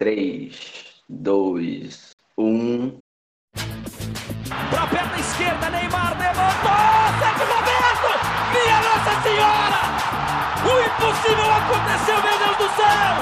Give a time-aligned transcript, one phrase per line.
[0.00, 0.50] 3,
[1.10, 2.98] 2, 1.
[4.70, 6.70] Pra perna esquerda, Neymar levantou!
[7.20, 8.08] Sérgio Roberto!
[8.50, 9.80] Minha Nossa Senhora!
[10.64, 13.12] O impossível aconteceu, meu Deus do céu!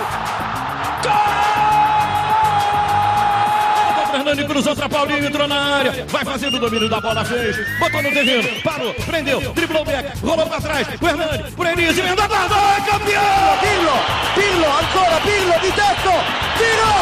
[4.28, 4.34] Gol!
[4.34, 8.02] Fernando cruzou pra Paulinho, entrou na área, vai fazendo o domínio da bola, fez, botou
[8.02, 12.24] no terreno, parou, prendeu, driblou o back, rolou pra trás, o Hernani, por Enis, emenda
[12.24, 13.22] a guarda, é campeão!
[13.60, 13.92] Pirlo,
[14.34, 16.12] Pirlo, ancora Pirlo di tetto,
[16.58, 16.92] tiro,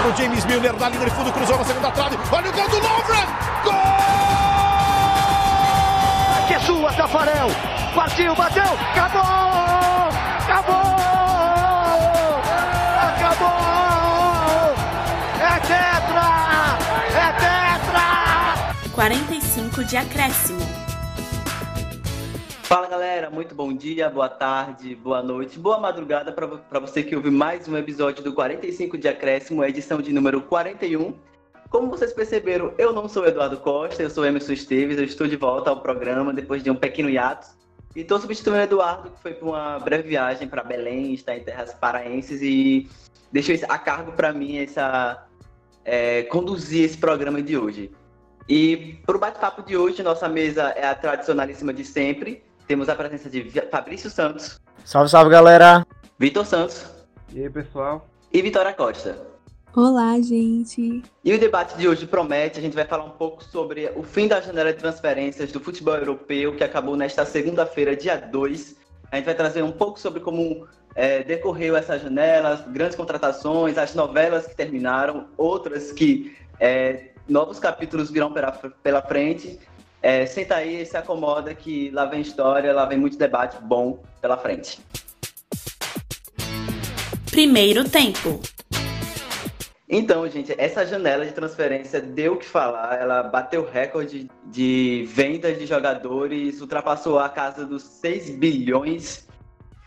[0.00, 2.76] Pro James Milner na linha de fundo, cruzou na segunda trave, olha o gol do
[2.76, 3.26] Lovren,
[3.64, 3.74] gol!
[6.48, 7.50] Que é sua, Tafarel,
[7.94, 10.08] partiu, bateu, acabou,
[10.40, 11.01] acabou,
[18.92, 20.60] 45 de acréscimo.
[22.64, 27.30] Fala galera, muito bom dia, boa tarde, boa noite, boa madrugada para você que ouve
[27.30, 31.14] mais um episódio do 45 de Acréscimo, edição de número 41.
[31.70, 35.36] Como vocês perceberam, eu não sou Eduardo Costa, eu sou Emerson Esteves, eu estou de
[35.36, 37.46] volta ao programa depois de um pequeno hiato.
[37.96, 41.42] E estou substituindo o Eduardo, que foi para uma breve viagem para Belém, está em
[41.42, 42.90] terras paraenses e
[43.32, 45.26] deixou a cargo para mim essa
[45.82, 47.90] é, conduzir esse programa de hoje.
[48.48, 52.42] E para o bate-papo de hoje, nossa mesa é a tradicionalíssima de sempre.
[52.66, 54.60] Temos a presença de Fabrício Santos.
[54.84, 55.86] Salve, salve, galera!
[56.18, 56.86] Vitor Santos.
[57.32, 58.08] E aí, pessoal?
[58.32, 59.32] E Vitória Costa.
[59.74, 61.02] Olá, gente.
[61.24, 64.28] E o debate de hoje promete, a gente vai falar um pouco sobre o fim
[64.28, 68.76] da janela de transferências do futebol europeu, que acabou nesta segunda-feira, dia 2.
[69.10, 73.78] A gente vai trazer um pouco sobre como é, decorreu essa janela, as grandes contratações,
[73.78, 79.58] as novelas que terminaram, outras que é, novos capítulos virão pela, pela frente.
[80.02, 84.36] É, senta aí, se acomoda que lá vem história, lá vem muito debate bom pela
[84.36, 84.80] frente.
[87.30, 88.40] Primeiro tempo.
[89.94, 92.98] Então, gente, essa janela de transferência deu o que falar.
[92.98, 99.28] Ela bateu recorde de vendas de jogadores, ultrapassou a casa dos 6 bilhões,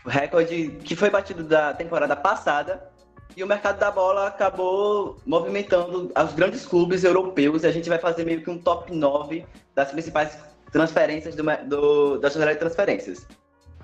[0.06, 2.88] recorde que foi batido da temporada passada.
[3.36, 7.64] E o mercado da bola acabou movimentando os grandes clubes europeus.
[7.64, 10.38] E a gente vai fazer meio que um top 9 das principais
[10.72, 13.26] transferências do, do, da janela de transferências.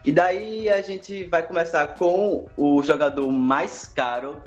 [0.06, 4.42] E daí a gente vai começar com o jogador mais caro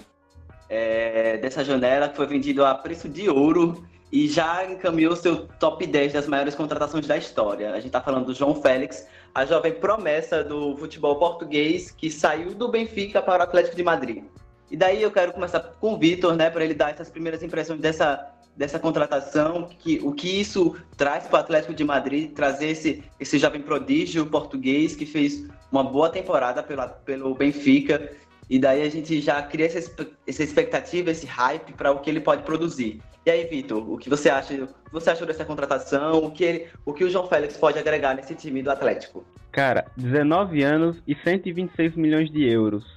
[0.67, 5.85] é, dessa janela, que foi vendido a preço de ouro e já encaminhou seu top
[5.85, 7.71] 10 das maiores contratações da história.
[7.71, 12.55] A gente está falando do João Félix, a jovem promessa do futebol português que saiu
[12.55, 14.23] do Benfica para o Atlético de Madrid.
[14.69, 17.79] E daí eu quero começar com o Vitor, né, para ele dar essas primeiras impressões
[17.79, 23.03] dessa, dessa contratação, que, o que isso traz para o Atlético de Madrid, trazer esse,
[23.19, 28.11] esse jovem prodígio português que fez uma boa temporada pela, pelo Benfica.
[28.49, 29.91] E daí a gente já cria essa,
[30.27, 33.01] essa expectativa, esse hype para o que ele pode produzir.
[33.25, 34.67] E aí, Vitor, o que você acha?
[34.91, 36.23] Você achou dessa contratação?
[36.23, 39.25] O que, ele, o que o João Félix pode agregar nesse time do Atlético?
[39.51, 42.94] Cara, 19 anos e 126 milhões de euros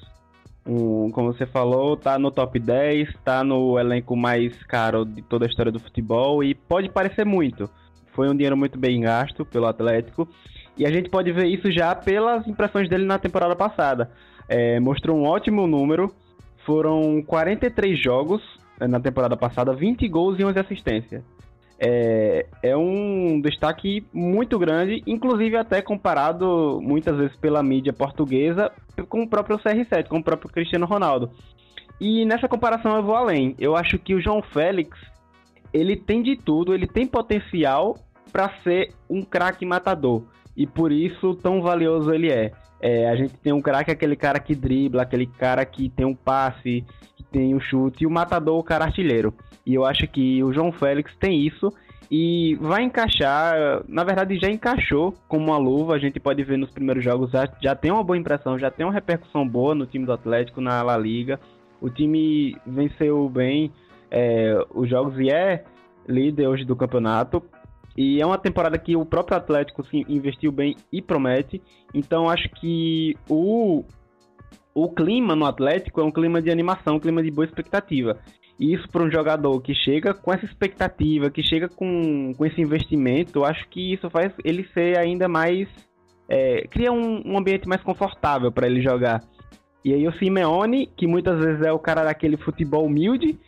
[0.68, 5.46] um, como você falou, tá no top 10, tá no elenco mais caro de toda
[5.46, 7.70] a história do futebol e pode parecer muito.
[8.12, 10.28] Foi um dinheiro muito bem gasto pelo Atlético
[10.76, 14.10] e a gente pode ver isso já pelas impressões dele na temporada passada.
[14.46, 16.12] É, mostrou um ótimo número,
[16.66, 18.42] foram 43 jogos
[18.78, 21.38] é, na temporada passada, 20 gols e 11 assistências.
[21.81, 28.72] É, é, um destaque muito grande, inclusive até comparado muitas vezes pela mídia portuguesa
[29.09, 31.31] com o próprio CR7, com o próprio Cristiano Ronaldo.
[32.00, 33.55] E nessa comparação eu vou além.
[33.59, 34.99] Eu acho que o João Félix
[35.72, 37.97] ele tem de tudo, ele tem potencial
[38.33, 40.25] para ser um craque matador
[40.56, 42.53] e por isso tão valioso ele é.
[42.81, 46.15] é a gente tem um craque, aquele cara que dribla, aquele cara que tem um
[46.15, 46.84] passe,
[47.31, 49.34] tem um chute, e o matador, o cara artilheiro.
[49.66, 51.72] E eu acho que o João Félix tem isso
[52.11, 56.71] e vai encaixar, na verdade já encaixou como uma luva, a gente pode ver nos
[56.71, 60.06] primeiros jogos, já, já tem uma boa impressão, já tem uma repercussão boa no time
[60.06, 61.39] do Atlético na La Liga.
[61.81, 63.71] O time venceu bem
[64.10, 65.65] é, os jogos e é
[66.09, 67.42] líder hoje do campeonato.
[67.97, 71.60] E é uma temporada que o próprio Atlético sim, investiu bem e promete.
[71.92, 73.84] Então acho que o,
[74.84, 78.16] o clima no Atlético é um clima de animação, um clima de boa expectativa.
[78.60, 82.60] E isso para um jogador que chega com essa expectativa, que chega com, com esse
[82.60, 85.69] investimento, eu acho que isso faz ele ser ainda mais.
[86.28, 89.21] É, cria um, um ambiente mais confortável para ele jogar.
[89.84, 93.39] E aí o Simeone, que muitas vezes é o cara daquele futebol humilde,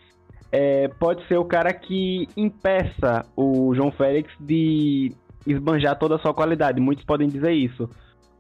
[0.50, 5.12] é, pode ser o cara que impeça o João Félix de
[5.46, 6.80] esbanjar toda a sua qualidade.
[6.80, 7.88] Muitos podem dizer isso.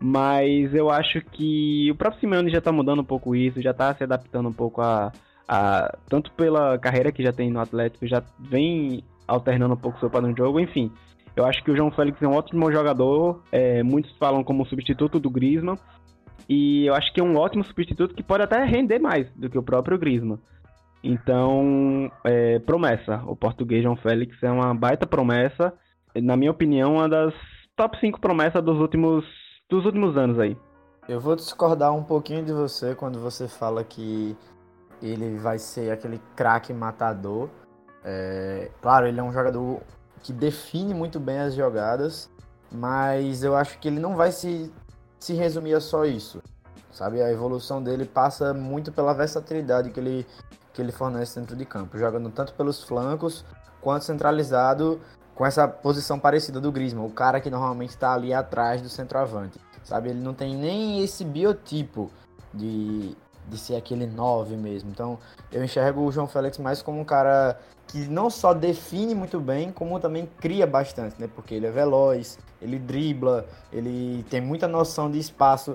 [0.02, 3.94] Mas eu acho que o próprio Simeone já está mudando um pouco isso, já está
[3.94, 5.12] se adaptando um pouco a,
[5.46, 10.00] a, Tanto pela carreira que já tem no Atlético, já vem alternando um pouco o
[10.00, 10.90] seu padrão de jogo, enfim.
[11.36, 15.20] Eu acho que o João Félix é um ótimo jogador, é, muitos falam como substituto
[15.20, 15.78] do Griezmann,
[16.48, 19.58] e eu acho que é um ótimo substituto que pode até render mais do que
[19.58, 20.38] o próprio Griezmann.
[21.02, 23.22] Então, é, promessa.
[23.26, 25.72] O português João Félix é uma baita promessa.
[26.14, 27.32] Na minha opinião, uma das
[27.76, 29.24] top 5 promessas dos últimos,
[29.70, 30.58] dos últimos anos aí.
[31.08, 34.36] Eu vou discordar um pouquinho de você quando você fala que
[35.00, 37.48] ele vai ser aquele craque matador.
[38.04, 39.80] É, claro, ele é um jogador
[40.22, 42.28] que define muito bem as jogadas,
[42.70, 44.70] mas eu acho que ele não vai se,
[45.18, 46.42] se resumir a só isso.
[46.92, 50.26] Sabe, a evolução dele passa muito pela versatilidade que ele
[50.72, 53.44] que ele fornece dentro de campo, jogando tanto pelos flancos
[53.80, 55.00] quanto centralizado
[55.40, 59.58] com essa posição parecida do Griezmann, o cara que normalmente está ali atrás do centroavante.
[59.82, 62.10] Sabe, ele não tem nem esse biotipo
[62.52, 63.16] de,
[63.48, 64.90] de ser aquele 9 mesmo.
[64.90, 65.18] Então,
[65.50, 69.72] eu enxergo o João Félix mais como um cara que não só define muito bem,
[69.72, 71.26] como também cria bastante, né?
[71.34, 75.74] Porque ele é veloz, ele dribla, ele tem muita noção de espaço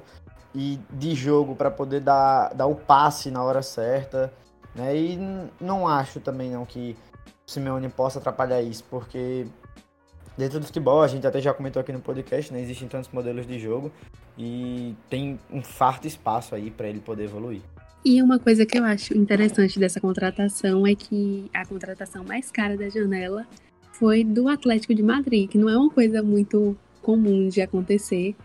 [0.54, 4.32] e de jogo para poder dar, dar o passe na hora certa.
[4.76, 4.96] Né?
[4.96, 6.96] E não acho também não que
[7.46, 9.46] Simeone possa atrapalhar isso, porque
[10.38, 12.62] dentro do futebol, a gente até já comentou aqui no podcast, né?
[12.62, 13.92] Existem tantos modelos de jogo
[14.38, 17.62] e tem um farto espaço aí para ele poder evoluir.
[18.04, 22.78] E uma coisa que eu acho interessante dessa contratação é que a contratação mais cara
[22.78, 23.48] da janela
[23.94, 28.36] foi do Atlético de Madrid, que não é uma coisa muito comum de acontecer.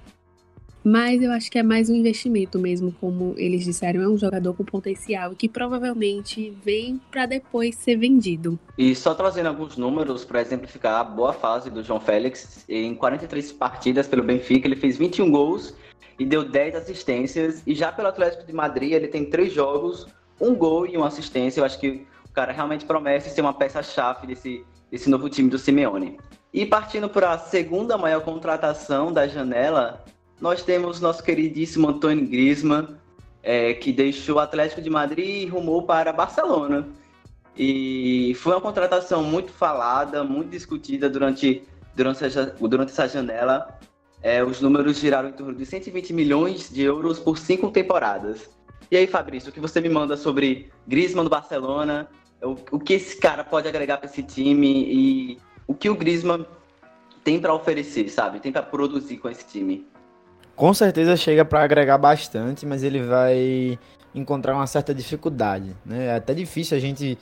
[0.82, 4.54] Mas eu acho que é mais um investimento mesmo, como eles disseram, é um jogador
[4.54, 8.58] com potencial que provavelmente vem para depois ser vendido.
[8.78, 13.52] E só trazendo alguns números para exemplificar a boa fase do João Félix, em 43
[13.52, 15.74] partidas pelo Benfica, ele fez 21 gols
[16.18, 17.62] e deu 10 assistências.
[17.66, 20.06] E já pelo Atlético de Madrid, ele tem três jogos,
[20.40, 21.60] um gol e uma assistência.
[21.60, 25.58] Eu acho que o cara realmente promete ser uma peça-chave desse, desse novo time do
[25.58, 26.18] Simeone.
[26.52, 30.04] E partindo para a segunda maior contratação da janela,
[30.40, 32.88] nós temos nosso queridíssimo Antônio Griezmann,
[33.42, 36.88] é, que deixou o Atlético de Madrid e rumou para Barcelona.
[37.56, 41.62] E foi uma contratação muito falada, muito discutida durante,
[41.94, 43.78] durante, essa, durante essa janela.
[44.22, 48.48] É, os números giraram em torno de 120 milhões de euros por cinco temporadas.
[48.90, 52.08] E aí, Fabrício, o que você me manda sobre Griezmann do Barcelona?
[52.42, 56.46] O, o que esse cara pode agregar para esse time e o que o Griezmann
[57.22, 58.40] tem para oferecer, sabe?
[58.40, 59.86] Tem para produzir com esse time?
[60.60, 63.78] Com certeza chega para agregar bastante, mas ele vai
[64.14, 65.74] encontrar uma certa dificuldade.
[65.86, 66.08] Né?
[66.08, 67.16] É até difícil a gente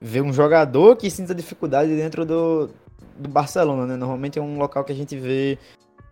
[0.00, 2.68] ver um jogador que sinta dificuldade dentro do,
[3.16, 3.86] do Barcelona.
[3.86, 3.94] Né?
[3.94, 5.56] Normalmente é um local que a gente vê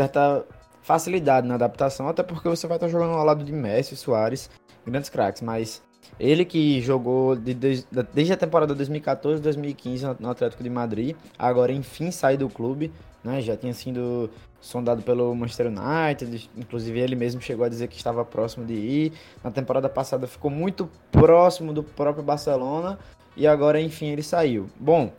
[0.01, 0.45] certa
[0.81, 4.49] facilidade na adaptação, até porque você vai estar jogando ao lado de Messi, Soares,
[4.87, 5.83] grandes craques, mas
[6.21, 7.85] ele que jogou de, de,
[8.15, 12.93] desde a temporada 2014 2015 no Atlético de Madrid, agora enfim sai do clube,
[13.23, 13.41] né?
[13.41, 14.31] Já tinha sido
[14.61, 19.13] sondado pelo Manchester United, inclusive ele mesmo chegou a dizer que estava próximo de ir.
[19.43, 22.99] Na temporada passada ficou muito próximo do próprio Barcelona
[23.37, 24.69] e agora enfim ele saiu.
[24.79, 25.13] Bom,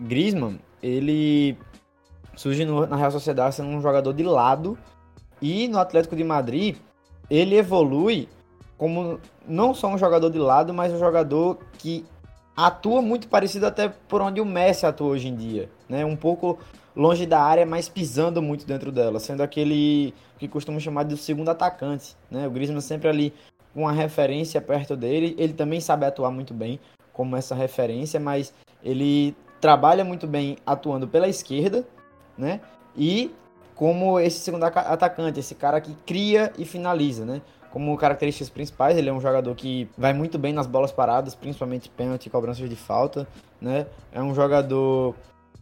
[0.00, 1.56] Griezmann, ele
[2.36, 4.76] surge no, na Real Sociedade sendo um jogador de lado
[5.40, 6.76] e no Atlético de Madrid
[7.30, 8.28] ele evolui
[8.76, 12.04] como não só um jogador de lado, mas um jogador que
[12.56, 16.04] atua muito parecido até por onde o Messi atua hoje em dia, né?
[16.04, 16.58] Um pouco
[16.94, 21.50] longe da área, mas pisando muito dentro dela, sendo aquele que costumam chamar de segundo
[21.50, 22.46] atacante, né?
[22.46, 23.32] O Griezmann sempre ali
[23.72, 26.78] com uma referência perto dele, ele também sabe atuar muito bem
[27.12, 31.86] como essa referência, mas ele trabalha muito bem atuando pela esquerda,
[32.36, 32.60] né?
[32.96, 33.30] E
[33.74, 37.40] como esse segundo atacante, esse cara que cria e finaliza, né?
[37.72, 41.88] Como características principais, ele é um jogador que vai muito bem nas bolas paradas, principalmente
[41.88, 43.26] pênalti e cobranças de falta,
[43.60, 43.86] né?
[44.12, 45.14] É um jogador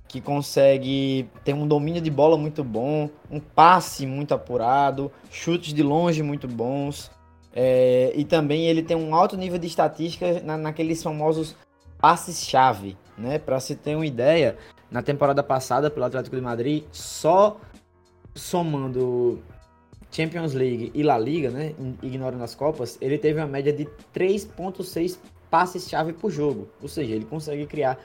[0.09, 5.85] que consegue ter um domínio de bola muito bom, um passe muito apurado, chutes de
[5.85, 7.12] longe muito bons.
[7.52, 11.55] É, e também ele tem um alto nível de estatística na, naqueles famosos
[12.00, 12.97] passes-chave.
[13.17, 13.38] Né?
[13.38, 14.57] Para se ter uma ideia,
[14.90, 17.57] na temporada passada pelo Atlético de Madrid, só
[18.35, 19.40] somando
[20.11, 25.19] Champions League e La Liga, né, ignorando as Copas, ele teve uma média de 3.6
[25.50, 26.69] passes-chave por jogo.
[26.81, 27.99] Ou seja, ele consegue criar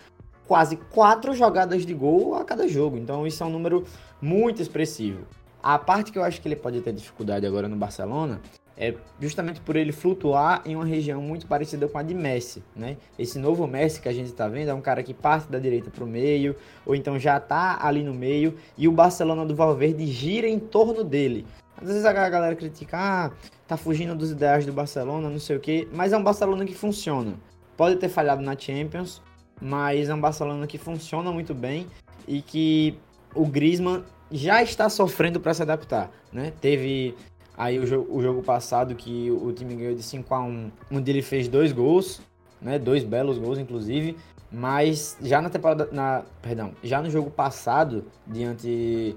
[0.47, 2.97] quase quatro jogadas de gol a cada jogo.
[2.97, 3.85] Então isso é um número
[4.21, 5.25] muito expressivo.
[5.61, 8.39] A parte que eu acho que ele pode ter dificuldade agora no Barcelona
[8.77, 12.97] é justamente por ele flutuar em uma região muito parecida com a de Messi, né?
[13.17, 15.89] Esse novo Messi que a gente está vendo é um cara que parte da direita
[15.89, 20.05] para o meio, ou então já está ali no meio, e o Barcelona do Valverde
[20.05, 21.47] gira em torno dele.
[21.77, 23.31] Às vezes a galera critica, ah,
[23.67, 26.73] tá fugindo dos ideais do Barcelona, não sei o quê, mas é um Barcelona que
[26.73, 27.33] funciona.
[27.75, 29.21] Pode ter falhado na Champions,
[29.61, 31.87] mas é um Barcelona que funciona muito bem
[32.27, 32.97] e que
[33.33, 36.53] o Griezmann já está sofrendo para se adaptar, né?
[36.61, 37.15] Teve
[37.57, 41.11] aí o jogo, o jogo, passado que o time ganhou de 5 a 1, onde
[41.11, 42.21] ele fez dois gols,
[42.61, 42.79] né?
[42.79, 44.17] Dois belos gols inclusive,
[44.51, 49.15] mas já na temporada na, perdão, já no jogo passado diante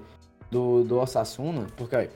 [0.51, 2.09] do do Osasuna, porque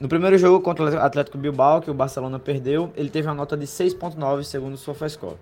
[0.00, 3.56] no primeiro jogo contra o Atlético Bilbao, que o Barcelona perdeu, ele teve uma nota
[3.56, 5.36] de 6.9 segundo o SofaScore.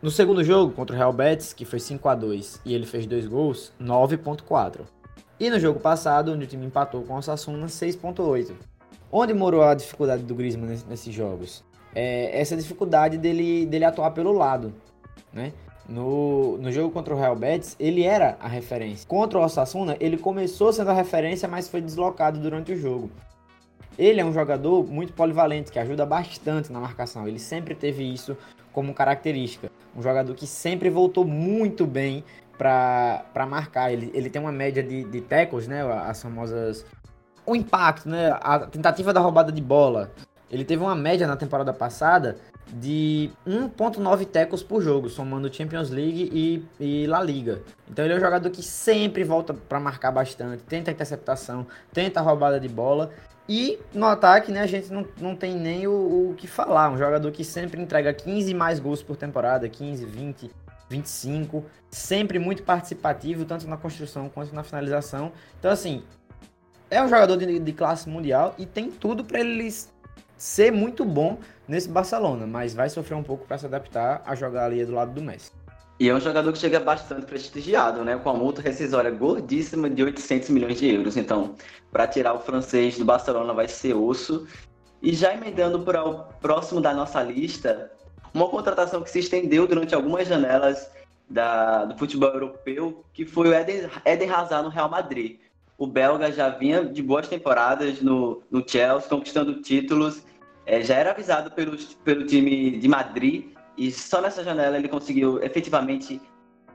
[0.00, 3.04] No segundo jogo, contra o Real Betis, que foi 5 a 2 e ele fez
[3.04, 4.82] dois gols, 9.4.
[5.40, 8.52] E no jogo passado, onde o time empatou com o Osasuna, 6.8.
[9.10, 11.64] Onde morou a dificuldade do Griezmann nesses jogos?
[11.92, 14.72] É essa dificuldade dele, dele atuar pelo lado,
[15.32, 15.52] né?
[15.88, 19.08] No, no jogo contra o Real Betis, ele era a referência.
[19.08, 23.10] Contra o Osasuna, ele começou sendo a referência, mas foi deslocado durante o jogo.
[23.98, 27.26] Ele é um jogador muito polivalente, que ajuda bastante na marcação.
[27.26, 28.36] Ele sempre teve isso
[28.72, 29.70] como característica.
[29.96, 32.22] Um jogador que sempre voltou muito bem
[32.56, 33.92] para marcar.
[33.92, 35.82] Ele, ele tem uma média de, de tackles, né?
[35.82, 36.86] As famosas.
[37.44, 38.30] O impacto, né?
[38.40, 40.12] A tentativa da roubada de bola.
[40.50, 42.36] Ele teve uma média na temporada passada
[42.72, 47.62] de 1.9 tackles por jogo, somando Champions League e, e La Liga.
[47.90, 52.60] Então ele é um jogador que sempre volta para marcar bastante, tenta interceptação, tenta roubada
[52.60, 53.10] de bola
[53.48, 56.90] e no ataque, né, a gente não, não tem nem o, o que falar.
[56.90, 60.50] Um jogador que sempre entrega 15 mais gols por temporada, 15, 20,
[60.90, 61.64] 25.
[61.90, 65.32] Sempre muito participativo, tanto na construção quanto na finalização.
[65.58, 66.02] Então, assim,
[66.90, 69.72] é um jogador de, de classe mundial e tem tudo para ele
[70.36, 74.66] ser muito bom nesse Barcelona, mas vai sofrer um pouco para se adaptar a jogar
[74.66, 75.57] ali do lado do Messi.
[76.00, 78.16] E é um jogador que chega bastante prestigiado, né?
[78.16, 81.16] Com a multa rescisória gordíssima de 800 milhões de euros.
[81.16, 81.56] Então,
[81.90, 84.46] para tirar o francês do Barcelona vai ser osso.
[85.02, 87.90] E já emendando para o próximo da nossa lista,
[88.32, 90.88] uma contratação que se estendeu durante algumas janelas
[91.28, 95.40] da, do futebol europeu, que foi o Eden, Eden Hazard no Real Madrid.
[95.76, 100.22] O belga já vinha de boas temporadas no, no Chelsea, conquistando títulos.
[100.64, 105.40] É, já era avisado pelo, pelo time de Madrid e só nessa janela ele conseguiu
[105.42, 106.20] efetivamente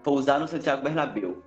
[0.01, 1.43] pousar no Santiago Bernabéu.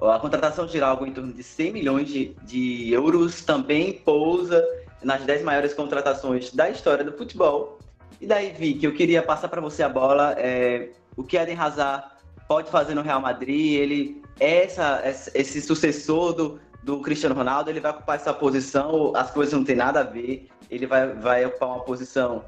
[0.00, 4.64] A contratação de algo em torno de 100 milhões de, de euros também pousa
[5.02, 7.78] nas 10 maiores contratações da história do futebol.
[8.20, 10.34] E daí, Vicky, eu queria passar para você a bola.
[10.38, 12.04] É, o que Eden Hazard
[12.48, 13.74] pode fazer no Real Madrid?
[13.74, 15.02] Ele é essa,
[15.34, 19.76] esse sucessor do, do Cristiano Ronaldo, ele vai ocupar essa posição, as coisas não têm
[19.76, 20.48] nada a ver.
[20.70, 22.44] Ele vai, vai ocupar uma posição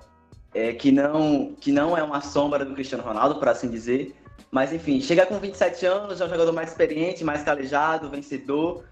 [0.54, 4.14] é, que, não, que não é uma sombra do Cristiano Ronaldo, por assim dizer.
[4.50, 8.84] Mas enfim, chega com 27 anos, é um jogador mais experiente, mais calejado, vencedor.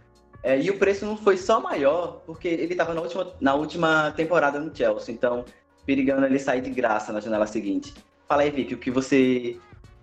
[0.42, 4.10] É, e o preço não foi só maior, porque ele estava na última, na última
[4.12, 5.44] temporada no Chelsea, então
[5.84, 7.92] perigando ele sair de graça na janela seguinte.
[8.26, 9.58] Fala aí, Vicky, o que você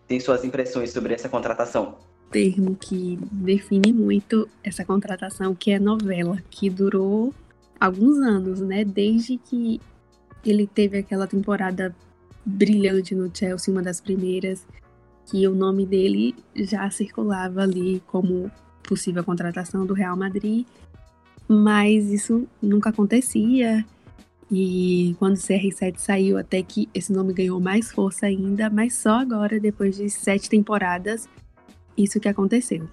[0.07, 1.95] tem suas impressões sobre essa contratação?
[2.29, 7.33] Termo que define muito essa contratação, que é novela, que durou
[7.79, 8.83] alguns anos, né?
[8.83, 9.79] Desde que
[10.49, 11.95] ele teve aquela temporada
[12.45, 14.65] brilhante no Chelsea, uma das primeiras,
[15.25, 18.49] que o nome dele já circulava ali como
[18.83, 20.65] possível contratação do Real Madrid,
[21.47, 23.85] mas isso nunca acontecia.
[24.49, 29.19] E quando o CR7 saiu, até que esse nome ganhou mais força ainda, mas só
[29.19, 31.27] agora, depois de sete temporadas,
[31.97, 32.87] isso que aconteceu.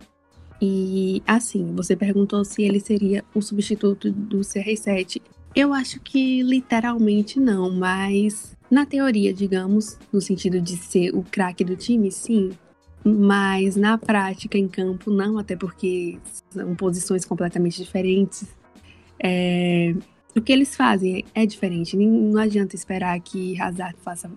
[0.61, 5.21] E assim, você perguntou se ele seria o substituto do CR7.
[5.55, 11.63] Eu acho que literalmente não, mas na teoria, digamos, no sentido de ser o craque
[11.65, 12.51] do time, sim.
[13.05, 16.19] Mas na prática, em campo, não, até porque
[16.51, 18.49] são posições completamente diferentes.
[19.23, 19.95] É,
[20.35, 21.97] o que eles fazem é diferente.
[21.97, 24.29] Não adianta esperar que Hazard faça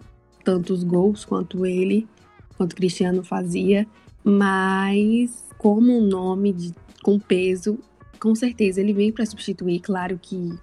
[0.44, 2.08] tantos gols quanto ele,
[2.58, 3.88] quanto Cristiano fazia,
[4.24, 7.80] mas como um nome de, com peso,
[8.20, 9.80] com certeza ele vem para substituir.
[9.80, 10.54] Claro que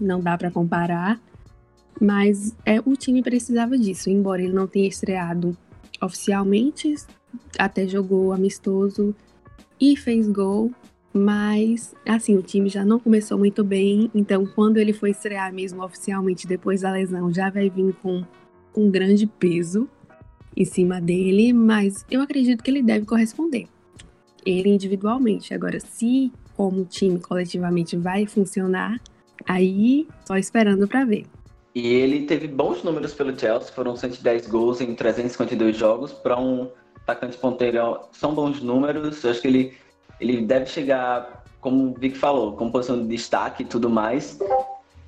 [0.00, 1.20] não dá para comparar,
[2.00, 5.56] mas é, o time precisava disso, embora ele não tenha estreado
[6.00, 6.94] oficialmente,
[7.58, 9.14] até jogou amistoso
[9.80, 10.70] e fez gol,
[11.12, 15.84] mas assim, o time já não começou muito bem, então quando ele foi estrear mesmo
[15.84, 18.24] oficialmente depois da lesão, já vai vir com
[18.76, 19.88] um grande peso
[20.56, 23.66] em cima dele, mas eu acredito que ele deve corresponder.
[24.44, 25.54] Ele individualmente.
[25.54, 29.00] Agora, se como time coletivamente vai funcionar,
[29.46, 31.26] Aí, só esperando para ver.
[31.74, 36.12] E ele teve bons números pelo Chelsea, foram 110 gols em 352 jogos.
[36.12, 36.70] Para um
[37.02, 39.24] atacante ponteiro, são bons números.
[39.24, 39.78] Eu acho que ele,
[40.20, 44.38] ele deve chegar, como o Vic falou, com posição de destaque e tudo mais.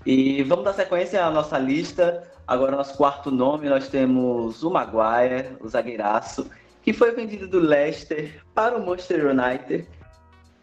[0.07, 2.31] E vamos dar sequência à nossa lista.
[2.47, 6.51] Agora, nosso quarto nome, nós temos o Maguire, o zagueiraço,
[6.83, 9.87] que foi vendido do Leicester para o Manchester United.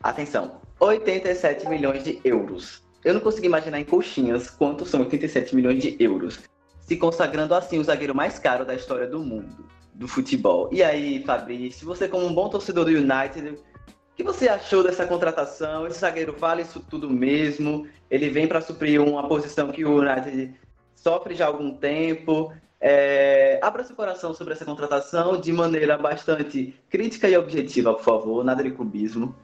[0.01, 2.84] Atenção, 87 milhões de euros.
[3.03, 6.39] Eu não consegui imaginar em coxinhas quanto são 87 milhões de euros,
[6.79, 10.70] se consagrando assim o zagueiro mais caro da história do mundo, do futebol.
[10.72, 15.08] E aí, Fabrício, você como um bom torcedor do United, o que você achou dessa
[15.08, 15.88] contratação?
[15.88, 17.88] Esse zagueiro vale isso tudo mesmo?
[18.10, 20.53] Ele vem para suprir uma posição que o United
[20.93, 22.53] sofre já há algum tempo.
[22.79, 28.43] É, abra seu coração sobre essa contratação de maneira bastante crítica e objetiva, por favor,
[28.43, 29.36] nada de cubismo.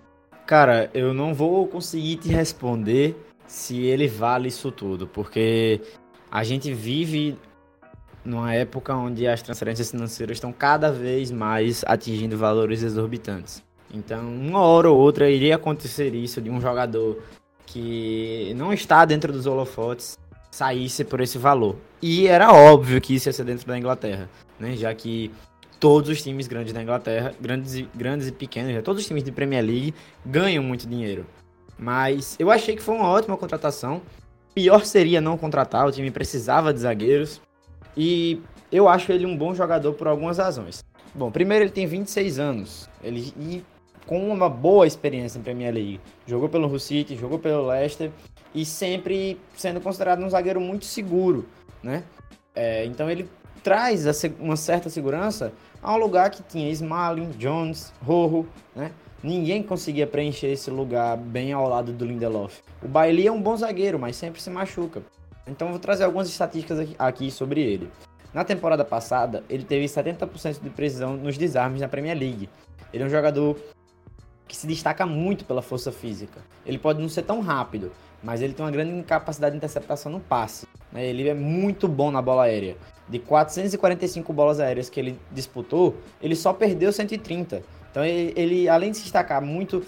[0.45, 3.15] Cara, eu não vou conseguir te responder
[3.47, 5.81] se ele vale isso tudo, porque
[6.29, 7.37] a gente vive
[8.23, 13.63] numa época onde as transferências financeiras estão cada vez mais atingindo valores exorbitantes.
[13.93, 17.23] Então, uma hora ou outra iria acontecer isso de um jogador
[17.65, 20.19] que não está dentro dos holofotes
[20.51, 21.77] saísse por esse valor.
[22.01, 24.75] E era óbvio que isso ia ser dentro da Inglaterra, né?
[24.75, 25.31] Já que
[25.79, 29.23] todos os times grandes da Inglaterra, grandes e, grandes e pequenos, já todos os times
[29.23, 29.93] de Premier League
[30.25, 31.25] ganham muito dinheiro.
[31.77, 34.01] Mas eu achei que foi uma ótima contratação.
[34.53, 37.39] Pior seria não contratar, o time precisava de zagueiros.
[37.95, 38.41] E
[38.71, 40.83] eu acho ele um bom jogador por algumas razões.
[41.13, 42.89] Bom, primeiro ele tem 26 anos.
[43.03, 43.63] Ele e
[44.07, 45.99] com uma boa experiência em Premier League.
[46.25, 48.09] Jogou pelo Hull City, jogou pelo Leicester
[48.55, 51.45] e sempre sendo considerado um zagueiro muito seguro,
[51.83, 52.03] né?
[52.55, 53.29] É, então ele
[53.63, 54.05] traz
[54.39, 58.91] uma certa segurança a um lugar que tinha Smalling, Jones, Rojo, né?
[59.23, 62.59] Ninguém conseguia preencher esse lugar bem ao lado do Lindelof.
[62.83, 65.01] O Bailey é um bom zagueiro, mas sempre se machuca.
[65.47, 67.89] Então vou trazer algumas estatísticas aqui sobre ele.
[68.33, 72.49] Na temporada passada, ele teve 70% de precisão nos desarmes na Premier League.
[72.93, 73.57] Ele é um jogador
[74.47, 76.39] que se destaca muito pela força física.
[76.65, 80.19] Ele pode não ser tão rápido, mas ele tem uma grande capacidade de interceptação no
[80.19, 80.67] passe.
[80.91, 81.05] Né?
[81.05, 82.77] Ele é muito bom na bola aérea.
[83.09, 87.63] De 445 bolas aéreas que ele disputou, ele só perdeu 130.
[87.97, 89.83] Então ele, ele além de se destacar muito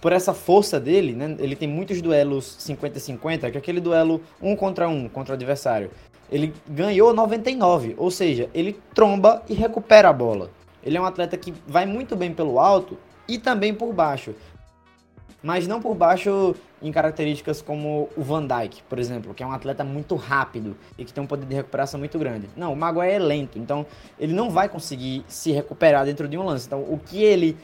[0.00, 1.36] por essa força dele, né?
[1.38, 5.90] Ele tem muitos duelos 50-50, que é aquele duelo um contra um contra o adversário.
[6.32, 10.50] Ele ganhou 99, ou seja, ele tromba e recupera a bola.
[10.82, 12.96] Ele é um atleta que vai muito bem pelo alto
[13.28, 14.34] e também por baixo.
[15.42, 19.52] Mas não por baixo em características como o Van Dijk, por exemplo, que é um
[19.52, 22.48] atleta muito rápido e que tem um poder de recuperação muito grande.
[22.56, 23.86] Não, o Maguire é lento, então
[24.18, 26.66] ele não vai conseguir se recuperar dentro de um lance.
[26.66, 27.56] Então, o que ele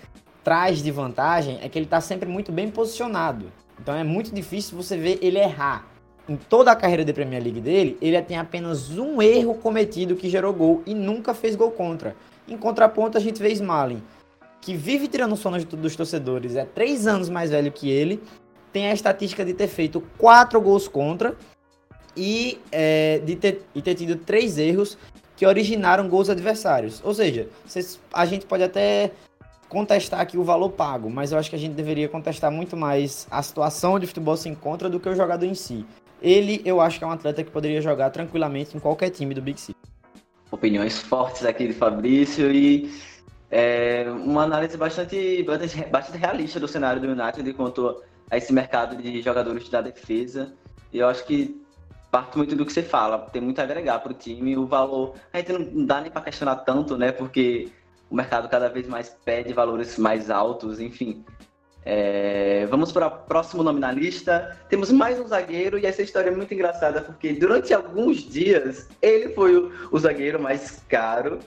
[0.42, 3.52] traz de vantagem é que ele está sempre muito bem posicionado.
[3.80, 5.86] Então, é muito difícil você ver ele errar.
[6.28, 10.28] Em toda a carreira de Premier League dele, ele tem apenas um erro cometido que
[10.28, 12.16] gerou gol e nunca fez gol contra.
[12.48, 14.02] Em contraponto, a gente vê Smalling,
[14.66, 18.20] que vive tirando sono dos torcedores, é três anos mais velho que ele,
[18.72, 21.36] tem a estatística de ter feito quatro gols contra
[22.16, 24.98] e, é, de ter, e ter tido três erros
[25.36, 27.00] que originaram gols adversários.
[27.04, 27.48] Ou seja,
[28.12, 29.12] a gente pode até
[29.68, 33.24] contestar aqui o valor pago, mas eu acho que a gente deveria contestar muito mais
[33.30, 35.86] a situação onde o futebol se encontra do que o jogador em si.
[36.20, 39.40] Ele, eu acho que é um atleta que poderia jogar tranquilamente em qualquer time do
[39.40, 39.78] Big City.
[40.50, 42.90] Opiniões fortes aqui de Fabrício e
[43.58, 49.22] é, uma análise bastante, bastante, realista do cenário do United quanto a esse mercado de
[49.22, 50.52] jogadores da defesa.
[50.92, 51.58] E eu acho que
[52.10, 54.58] parte muito do que você fala, tem muito a agregar para o time.
[54.58, 57.12] O valor, a gente não dá nem para questionar tanto, né?
[57.12, 57.70] Porque
[58.10, 61.24] o mercado cada vez mais pede valores mais altos, enfim.
[61.82, 64.54] É, vamos para o próximo nome na lista.
[64.68, 69.30] Temos mais um zagueiro e essa história é muito engraçada porque durante alguns dias ele
[69.30, 71.38] foi o, o zagueiro mais caro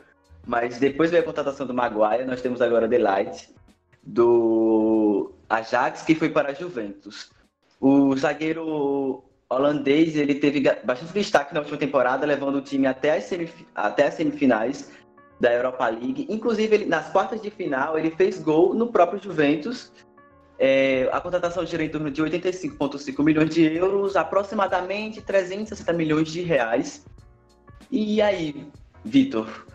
[0.49, 3.53] mas depois veio a contratação do Maguire, nós temos agora Delight,
[4.01, 7.29] do Ajax, que foi para a Juventus.
[7.79, 13.25] O zagueiro holandês, ele teve bastante destaque na última temporada, levando o time até as,
[13.25, 14.91] semif até as semifinais
[15.39, 16.25] da Europa League.
[16.27, 19.91] Inclusive, ele, nas quartas de final, ele fez gol no próprio Juventus.
[20.57, 26.41] É, a contratação gira em torno de 85,5 milhões de euros, aproximadamente 360 milhões de
[26.41, 27.05] reais.
[27.91, 28.67] E aí,
[29.05, 29.68] Vitor,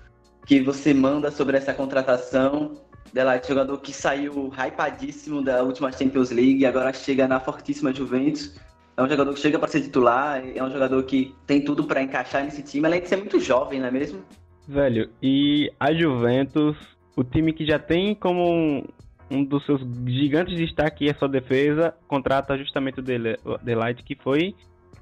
[0.47, 2.73] que você manda sobre essa contratação
[3.13, 8.55] dela, jogador que saiu hypadíssimo da última Champions League agora chega na fortíssima Juventus.
[8.97, 12.03] É um jogador que chega para ser titular, é um jogador que tem tudo para
[12.03, 14.23] encaixar nesse time, além de ser muito jovem, não é mesmo?
[14.69, 16.77] Velho, e a Juventus,
[17.17, 18.85] o time que já tem como um,
[19.31, 24.55] um dos seus gigantes destaques é sua defesa, contrata justamente o Delight, que foi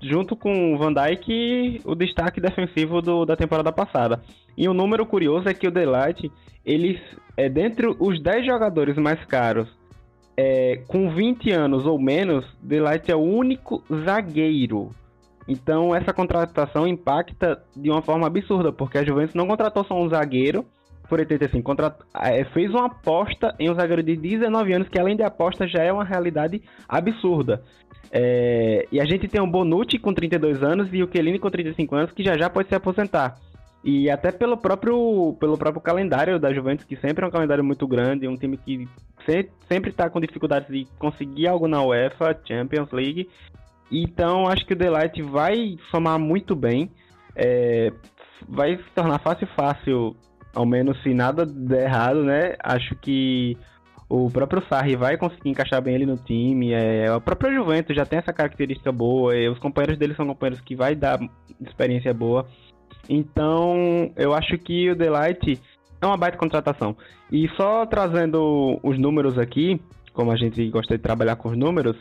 [0.02, 4.20] junto com o Van Dijk, o destaque defensivo do, da temporada passada.
[4.56, 6.30] E um número curioso é que o Delight,
[6.64, 7.00] eles,
[7.36, 9.68] é, dentre os 10 jogadores mais caros,
[10.36, 14.90] é, com 20 anos ou menos, Delight é o único zagueiro
[15.46, 20.08] Então essa contratação impacta de uma forma absurda, porque a Juventus não contratou só um
[20.08, 20.64] zagueiro
[21.08, 21.94] por 85, contrat...
[22.14, 25.82] É, fez uma aposta em um zagueiro de 19 anos, que além de aposta já
[25.82, 27.62] é uma realidade absurda.
[28.10, 28.86] É...
[28.90, 32.12] E a gente tem o Bonucci com 32 anos e o Chiellini com 35 anos,
[32.12, 33.36] que já já pode se aposentar.
[33.84, 37.86] E até pelo próprio, pelo próprio calendário da Juventus, que sempre é um calendário muito
[37.86, 38.88] grande, um time que
[39.68, 43.28] sempre está com dificuldades de conseguir algo na UEFA, Champions League.
[43.90, 46.90] Então acho que o Delight vai somar muito bem.
[47.34, 47.92] É,
[48.48, 50.16] vai se tornar fácil fácil,
[50.54, 52.54] ao menos se nada der errado, né?
[52.62, 53.56] Acho que
[54.14, 56.72] o próprio Sarri vai conseguir encaixar bem ele no time.
[56.72, 59.32] É, a própria Juventus já tem essa característica boa.
[59.50, 61.18] os companheiros dele são companheiros que vai dar
[61.58, 62.46] experiência boa.
[63.08, 65.58] Então, eu acho que o Delight
[65.98, 66.94] é uma baita contratação.
[67.30, 69.80] E só trazendo os números aqui,
[70.12, 71.96] como a gente gosta de trabalhar com os números,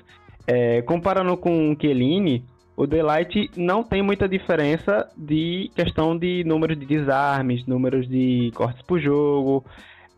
[0.46, 2.44] é, comparando com o Chiellini,
[2.76, 8.82] o Delight não tem muita diferença de questão de números de desarmes, números de cortes
[8.82, 9.64] por jogo.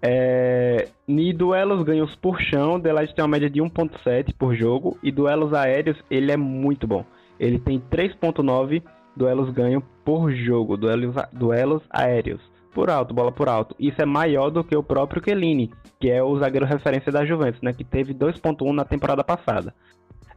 [0.06, 4.98] É, e duelos ganhos por chão, o Delight tem uma média de 1.7 por jogo.
[5.02, 7.06] E duelos aéreos, ele é muito bom.
[7.40, 8.84] Ele tem 3.9
[9.16, 12.42] duelos ganho por jogo, duelos, duelos aéreos,
[12.74, 13.76] por alto, bola por alto.
[13.80, 17.62] Isso é maior do que o próprio Kellini, que é o zagueiro referência da Juventus,
[17.62, 19.74] né, que teve 2.1 na temporada passada.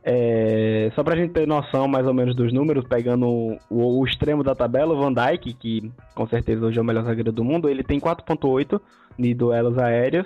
[0.08, 4.44] É, só pra gente ter noção mais ou menos dos números, pegando o, o, extremo
[4.44, 7.68] da tabela, o Van Dijk, que com certeza hoje é o melhor zagueiro do mundo,
[7.68, 8.80] ele tem 4.8
[9.18, 10.24] de duelos aéreos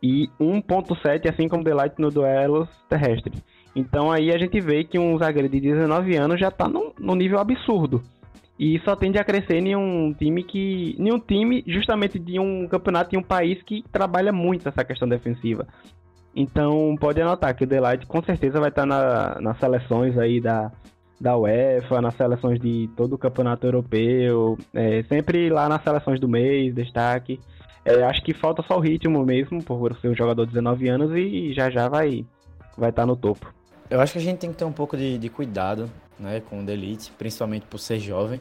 [0.00, 3.42] e 1.7, assim como Delight no duelos terrestres.
[3.74, 7.16] Então aí a gente vê que um zagueiro de 19 anos já está num, num
[7.16, 8.00] nível absurdo.
[8.56, 10.96] E só tende a crescer em um time que.
[10.98, 15.08] Em um time, justamente de um campeonato em um país que trabalha muito essa questão
[15.08, 15.66] defensiva.
[16.38, 20.70] Então pode anotar que o Delight com certeza vai estar na, nas seleções aí da,
[21.20, 26.28] da UEFA, nas seleções de todo o campeonato europeu, é, sempre lá nas seleções do
[26.28, 27.40] mês, destaque.
[27.84, 31.10] É, acho que falta só o ritmo mesmo, por ser um jogador de 19 anos
[31.16, 32.24] e já já vai
[32.76, 33.52] vai estar no topo.
[33.90, 36.60] Eu acho que a gente tem que ter um pouco de, de cuidado né, com
[36.60, 38.40] o Delete, principalmente por ser jovem.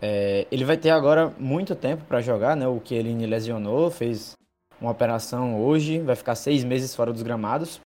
[0.00, 2.66] É, ele vai ter agora muito tempo para jogar, né?
[2.66, 4.34] O que ele lesionou, fez
[4.84, 7.80] uma operação hoje, vai ficar seis meses fora dos gramados.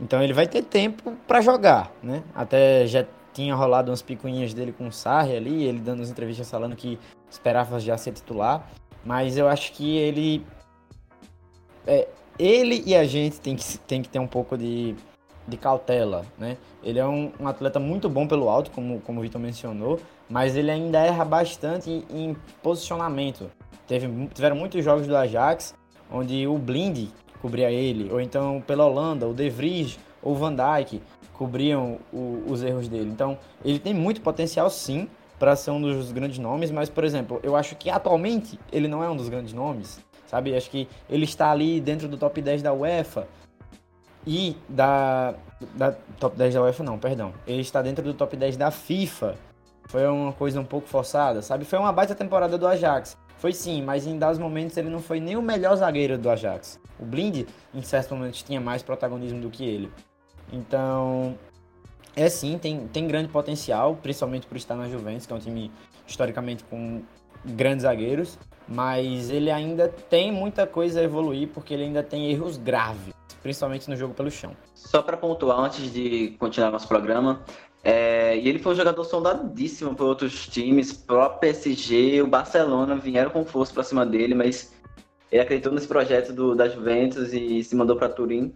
[0.00, 2.22] Então ele vai ter tempo para jogar, né?
[2.34, 6.48] Até já tinha rolado umas picuinhas dele com o Sarri ali, ele dando as entrevistas
[6.50, 6.98] falando que
[7.30, 8.68] esperava já ser titular.
[9.04, 10.46] Mas eu acho que ele.
[11.86, 12.06] É,
[12.38, 14.94] ele e a gente tem que, tem que ter um pouco de
[15.48, 16.58] de cautela, né?
[16.84, 20.54] Ele é um, um, atleta muito bom pelo alto, como, como o Vitor mencionou, mas
[20.54, 23.50] ele ainda erra bastante em, em posicionamento.
[23.86, 25.74] Teve, tiveram muitos jogos do Ajax
[26.10, 27.08] onde o Blind
[27.40, 31.00] cobria ele, ou então pela Holanda, o De Vries ou o Van Dijk
[31.32, 33.10] cobriam o, os erros dele.
[33.10, 37.38] Então, ele tem muito potencial sim para ser um dos grandes nomes, mas por exemplo,
[37.42, 40.56] eu acho que atualmente ele não é um dos grandes nomes, sabe?
[40.56, 43.28] Acho que ele está ali dentro do top 10 da UEFA,
[44.26, 45.34] e da,
[45.74, 47.32] da top 10 da UEFA, não, perdão.
[47.46, 49.36] Ele está dentro do top 10 da FIFA.
[49.88, 51.64] Foi uma coisa um pouco forçada, sabe?
[51.64, 53.16] Foi uma baita temporada do Ajax.
[53.38, 56.80] Foi sim, mas em dados momentos ele não foi nem o melhor zagueiro do Ajax.
[56.98, 59.90] O Blind, em certos momentos, tinha mais protagonismo do que ele.
[60.52, 61.38] Então,
[62.16, 65.70] é sim, tem, tem grande potencial, principalmente por estar na Juventus, que é um time
[66.06, 67.02] historicamente com
[67.44, 68.38] grandes zagueiros.
[68.66, 73.88] Mas ele ainda tem muita coisa a evoluir, porque ele ainda tem erros graves principalmente
[73.88, 74.56] no jogo pelo chão.
[74.74, 77.40] Só para pontuar antes de continuar nosso programa,
[77.90, 83.30] é, e ele foi um jogador soldadíssimo por outros times, próprio PSG, o Barcelona vieram
[83.30, 84.74] com força para cima dele, mas
[85.32, 88.54] ele acreditou nesse projeto do, da Juventus e se mandou para Turim.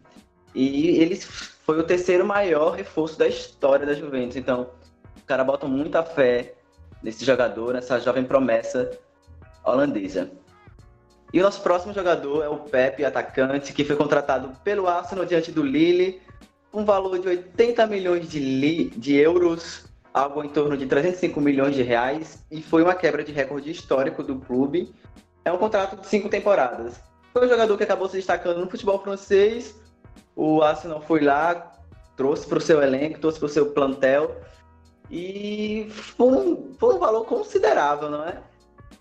[0.55, 4.37] E ele foi o terceiro maior reforço da história da Juventus.
[4.37, 4.69] Então,
[5.17, 6.53] o cara bota muita fé
[7.03, 8.91] nesse jogador, nessa jovem promessa
[9.65, 10.31] holandesa.
[11.33, 15.51] E o nosso próximo jogador é o Pepe, atacante, que foi contratado pelo Arsenal diante
[15.51, 16.21] do Lille,
[16.73, 21.75] um valor de 80 milhões de, li, de euros, algo em torno de 305 milhões
[21.75, 24.93] de reais, e foi uma quebra de recorde histórico do clube.
[25.45, 27.01] É um contrato de cinco temporadas.
[27.33, 29.75] Foi um jogador que acabou se destacando no futebol francês.
[30.37, 31.73] O Arsenal foi lá,
[32.17, 34.41] trouxe para o seu elenco, trouxe para o seu plantel,
[35.11, 38.39] e foi um, foi um valor considerável, não é?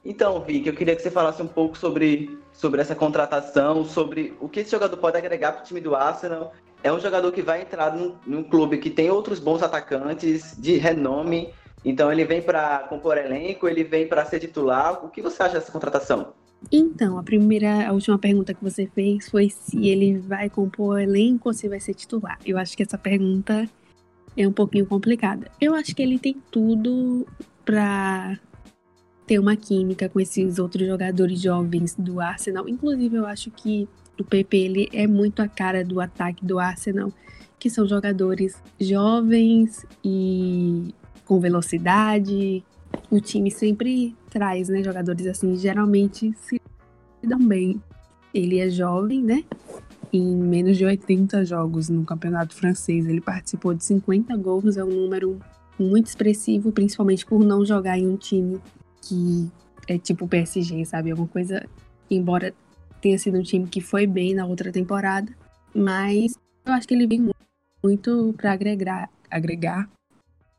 [0.04, 4.50] Então, Vic, eu queria que você falasse um pouco sobre, sobre essa contratação, sobre o
[4.50, 6.54] que esse jogador pode agregar para o time do Arsenal.
[6.84, 10.78] É um jogador que vai entrar num, num clube que tem outros bons atacantes de
[10.78, 11.54] renome.
[11.86, 15.04] Então, ele vem para compor elenco, ele vem para ser titular.
[15.06, 16.34] O que você acha dessa contratação?
[16.72, 21.50] Então, a primeira, a última pergunta que você fez foi se ele vai compor elenco
[21.50, 22.38] ou se vai ser titular.
[22.46, 23.68] Eu acho que essa pergunta
[24.38, 25.50] é um pouquinho complicada.
[25.60, 27.26] Eu acho que ele tem tudo
[27.66, 28.40] para
[29.26, 32.68] ter uma química com esses outros jogadores jovens do Arsenal.
[32.68, 33.88] Inclusive, eu acho que
[34.22, 37.12] o PP ele é muito a cara do ataque do Arsenal,
[37.60, 40.94] que são jogadores jovens e
[41.26, 42.64] com velocidade.
[43.10, 46.62] O time sempre traz, né, jogadores assim, geralmente se
[47.24, 47.82] dão bem.
[48.34, 49.44] Ele é jovem, né?
[50.14, 54.90] Em menos de 80 jogos no campeonato francês, ele participou de 50 gols, é um
[54.90, 55.40] número
[55.80, 58.60] muito expressivo, principalmente por não jogar em um time
[59.02, 59.50] que
[59.88, 61.12] é tipo PSG, sabe?
[61.12, 61.66] Alguma coisa,
[62.10, 62.54] embora
[63.02, 65.32] tenha sido um time que foi bem na outra temporada,
[65.74, 67.30] mas eu acho que ele vem
[67.84, 69.90] muito para agregar, agregar.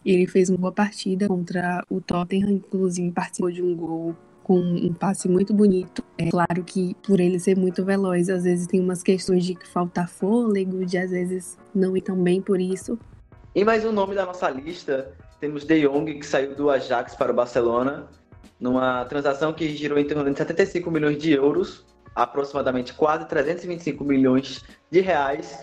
[0.05, 4.93] Ele fez uma boa partida contra o Tottenham, inclusive participou de um gol com um
[4.93, 6.03] passe muito bonito.
[6.19, 9.67] É claro que por ele ser muito veloz, às vezes tem umas questões de que
[9.69, 12.99] falta fôlego, de às vezes não ir tão bem por isso.
[13.55, 17.31] E mais um nome da nossa lista, temos De Jong, que saiu do Ajax para
[17.31, 18.09] o Barcelona,
[18.59, 24.65] numa transação que girou em torno de 75 milhões de euros, aproximadamente quase 325 milhões
[24.91, 25.59] de reais,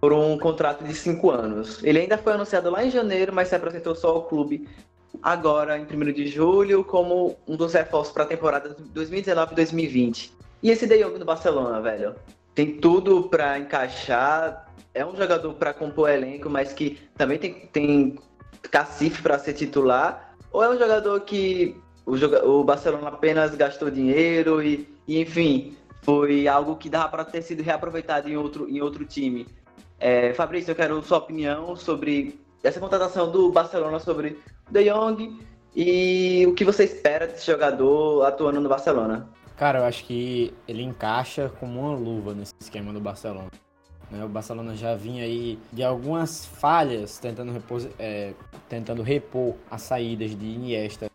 [0.00, 1.82] por um contrato de cinco anos.
[1.82, 4.68] Ele ainda foi anunciado lá em janeiro, mas se apresentou só ao clube
[5.22, 10.30] agora, em 1 de julho, como um dos reforços para a temporada 2019-2020.
[10.62, 12.14] E esse De Jong do Barcelona, velho?
[12.54, 14.66] Tem tudo para encaixar.
[14.94, 18.18] É um jogador para compor elenco, mas que também tem, tem
[18.70, 20.34] cacife para ser titular.
[20.50, 25.76] Ou é um jogador que o, o Barcelona apenas gastou dinheiro e, e, enfim,
[26.06, 29.44] foi algo que dava para ter sido reaproveitado em outro, em outro time.
[29.98, 34.38] É, Fabrício, eu quero sua opinião sobre essa contratação do Barcelona sobre
[34.70, 35.36] De Jong
[35.74, 39.28] e o que você espera desse jogador atuando no Barcelona.
[39.56, 43.50] Cara, eu acho que ele encaixa como uma luva nesse esquema do Barcelona.
[44.08, 44.24] Né?
[44.24, 47.52] O Barcelona já vinha aí de algumas falhas tentando,
[47.98, 48.32] é,
[48.68, 51.10] tentando repor as saídas de Iniesta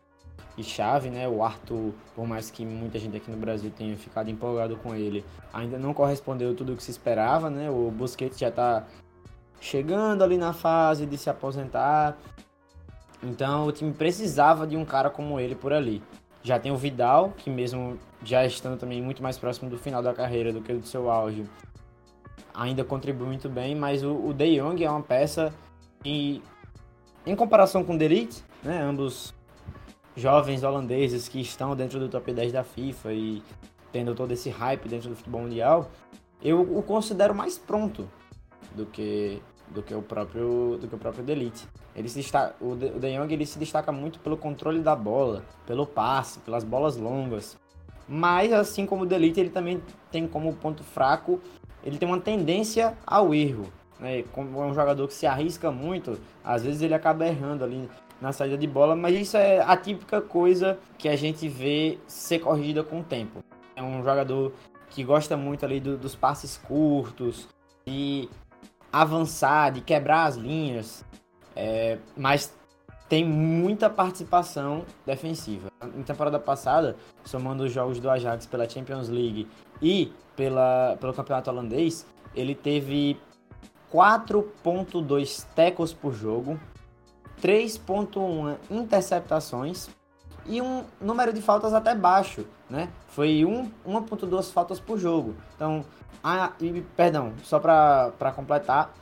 [0.57, 1.27] e chave, né?
[1.27, 5.23] O Arthur, por mais que muita gente aqui no Brasil tenha ficado empolgado com ele,
[5.53, 7.69] ainda não correspondeu tudo o que se esperava, né?
[7.69, 8.85] O Busquets já está
[9.59, 12.17] chegando ali na fase de se aposentar.
[13.23, 16.01] Então o time precisava de um cara como ele por ali.
[16.43, 20.13] Já tem o Vidal, que mesmo já estando também muito mais próximo do final da
[20.13, 21.45] carreira do que do seu auge,
[22.53, 25.53] ainda contribui muito bem, mas o, De Jong é uma peça
[26.03, 26.41] que,
[27.25, 29.33] em comparação com o Delite, né, ambos
[30.15, 33.43] jovens holandeses que estão dentro do top 10 da FIFA e
[33.91, 35.89] tendo todo esse hype dentro do futebol mundial,
[36.41, 38.09] eu o considero mais pronto
[38.75, 41.67] do que do que o próprio do que o próprio Delite.
[41.95, 44.95] Ele se está, o De, o De Jong ele se destaca muito pelo controle da
[44.95, 47.57] bola, pelo passe, pelas bolas longas.
[48.07, 51.39] Mas assim como o Delite, ele também tem como ponto fraco,
[51.83, 53.71] ele tem uma tendência ao erro.
[53.99, 54.23] Né?
[54.33, 57.87] Como é um jogador que se arrisca muito, às vezes ele acaba errando ali
[58.21, 62.39] na saída de bola, mas isso é a típica coisa que a gente vê ser
[62.39, 63.43] corrigida com o tempo.
[63.75, 64.53] É um jogador
[64.91, 67.47] que gosta muito ali do, dos passes curtos,
[67.85, 68.29] de
[68.93, 71.03] avançar, de quebrar as linhas,
[71.55, 72.53] é, mas
[73.09, 75.69] tem muita participação defensiva.
[75.81, 79.47] Na temporada passada, somando os jogos do Ajax pela Champions League
[79.81, 82.05] e pela, pelo campeonato holandês,
[82.35, 83.19] ele teve
[83.91, 86.59] 4.2 tecos por jogo,
[87.41, 89.89] 3.1 interceptações
[90.45, 92.89] e um número de faltas até baixo, né?
[93.07, 93.41] Foi
[93.85, 95.35] 1.2 faltas por jogo.
[95.55, 95.85] Então,
[96.23, 98.93] a, e, perdão, só para completar,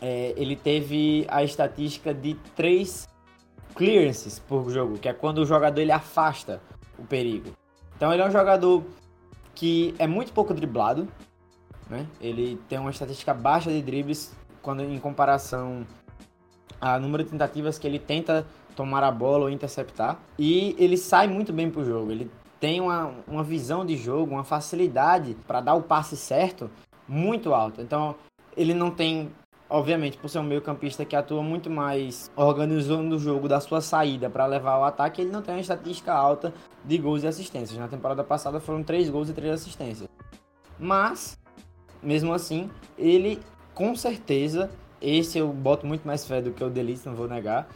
[0.00, 3.08] é, ele teve a estatística de 3
[3.74, 6.60] clearances por jogo, que é quando o jogador ele afasta
[6.98, 7.50] o perigo.
[7.96, 8.84] Então ele é um jogador
[9.54, 11.08] que é muito pouco driblado,
[11.88, 12.06] né?
[12.20, 14.32] Ele tem uma estatística baixa de dribles
[14.62, 15.86] quando em comparação
[16.80, 20.18] a número de tentativas que ele tenta tomar a bola ou interceptar.
[20.38, 22.12] E ele sai muito bem pro jogo.
[22.12, 26.70] Ele tem uma, uma visão de jogo, uma facilidade para dar o passe certo
[27.08, 27.82] muito alta.
[27.82, 28.14] Então,
[28.56, 29.30] ele não tem,
[29.68, 34.28] obviamente, por ser um meio-campista que atua muito mais organizando o jogo da sua saída
[34.28, 36.52] para levar o ataque, ele não tem uma estatística alta
[36.84, 37.78] de gols e assistências.
[37.78, 40.08] Na temporada passada foram 3 gols e 3 assistências.
[40.78, 41.38] Mas,
[42.02, 43.40] mesmo assim, ele
[43.74, 47.68] com certeza esse eu boto muito mais fé do que o Delite, não vou negar.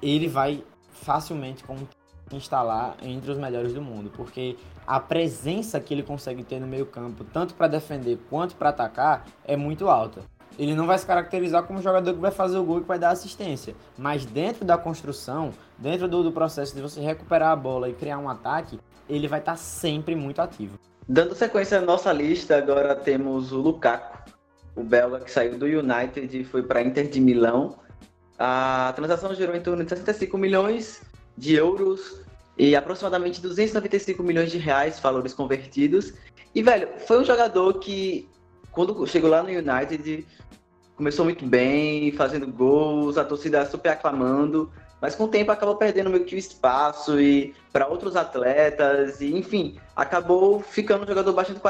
[0.00, 1.64] Ele vai facilmente
[2.32, 7.24] instalar entre os melhores do mundo, porque a presença que ele consegue ter no meio-campo,
[7.24, 10.20] tanto para defender quanto para atacar, é muito alta.
[10.58, 12.98] Ele não vai se caracterizar como jogador que vai fazer o gol e que vai
[12.98, 17.88] dar assistência, mas dentro da construção, dentro do, do processo de você recuperar a bola
[17.88, 18.78] e criar um ataque,
[19.08, 20.78] ele vai estar tá sempre muito ativo.
[21.08, 24.11] Dando sequência à nossa lista, agora temos o Lukaku
[24.74, 27.78] o belga que saiu do United e foi para Inter de Milão.
[28.38, 31.02] A transação gerou em torno de 65 milhões
[31.36, 32.22] de euros
[32.56, 36.14] e aproximadamente 295 milhões de reais, valores convertidos.
[36.54, 38.28] E, velho, foi um jogador que,
[38.70, 40.26] quando chegou lá no United,
[40.96, 46.10] começou muito bem, fazendo gols, a torcida super aclamando, mas com o tempo acabou perdendo
[46.10, 51.60] meio que o espaço e para outros atletas, e enfim, acabou ficando um jogador bastante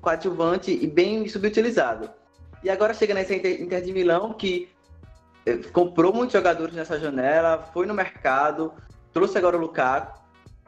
[0.00, 2.08] coadjuvante e bem subutilizado.
[2.62, 4.68] E agora chega nessa Inter de Milão que
[5.46, 8.72] eh, comprou muitos jogadores nessa janela, foi no mercado,
[9.12, 10.18] trouxe agora o Lukaku.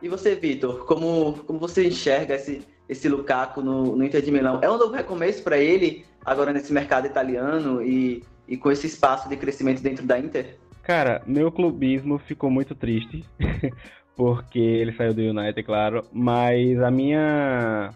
[0.03, 4.61] E você, Vitor, como, como você enxerga esse, esse Lukaku no, no Inter de Milão?
[4.63, 9.29] É um novo recomeço para ele agora nesse mercado italiano e, e com esse espaço
[9.29, 10.59] de crescimento dentro da Inter?
[10.83, 13.25] Cara, meu clubismo ficou muito triste,
[14.17, 17.91] porque ele saiu do United, claro, mas a minha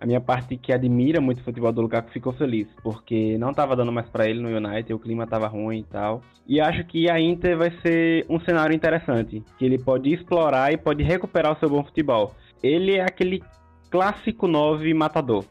[0.00, 3.74] a minha parte que admira muito o futebol do Lukaku ficou feliz, porque não estava
[3.74, 6.20] dando mais para ele no United, o clima estava ruim e tal.
[6.46, 10.76] E acho que a Inter vai ser um cenário interessante, que ele pode explorar e
[10.76, 12.34] pode recuperar o seu bom futebol.
[12.62, 13.42] Ele é aquele
[13.90, 15.44] clássico 9 matador.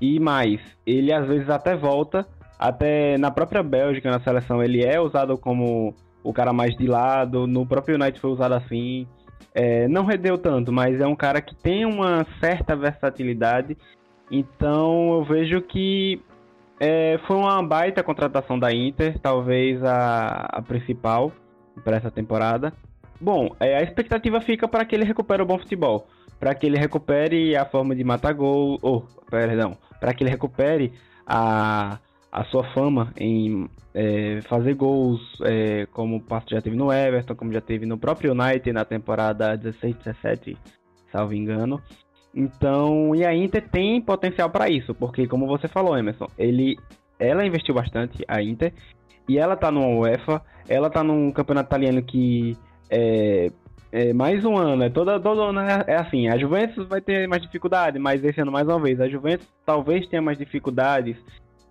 [0.00, 2.26] E mais, ele às vezes até volta,
[2.58, 7.46] até na própria Bélgica, na seleção, ele é usado como o cara mais de lado,
[7.46, 9.06] no próprio United foi usado assim.
[9.54, 13.76] É, não rendeu tanto, mas é um cara que tem uma certa versatilidade.
[14.30, 16.20] Então eu vejo que
[16.78, 21.32] é, foi uma baita contratação da Inter, talvez a, a principal
[21.82, 22.72] para essa temporada.
[23.20, 26.06] Bom, é, a expectativa fica para que ele recupere o bom futebol,
[26.38, 30.92] para que ele recupere a forma de matar gol, ou, perdão, para que ele recupere
[31.26, 31.98] a,
[32.36, 37.50] a sua fama em é, fazer gols, é, como o já teve no Everton, como
[37.50, 40.54] já teve no próprio United na temporada 16-17,
[41.10, 41.80] salvo engano.
[42.34, 46.76] Então, e a Inter tem potencial para isso, porque como você falou, Emerson, ele,
[47.18, 48.74] ela investiu bastante, a Inter,
[49.26, 52.54] e ela tá no UEFA, ela tá num campeonato italiano que
[52.90, 53.50] é,
[53.90, 57.26] é, mais um ano, é toda, todo ano é, é, assim, a Juventus vai ter
[57.26, 61.16] mais dificuldade, mas esse ano mais uma vez, a Juventus talvez tenha mais dificuldades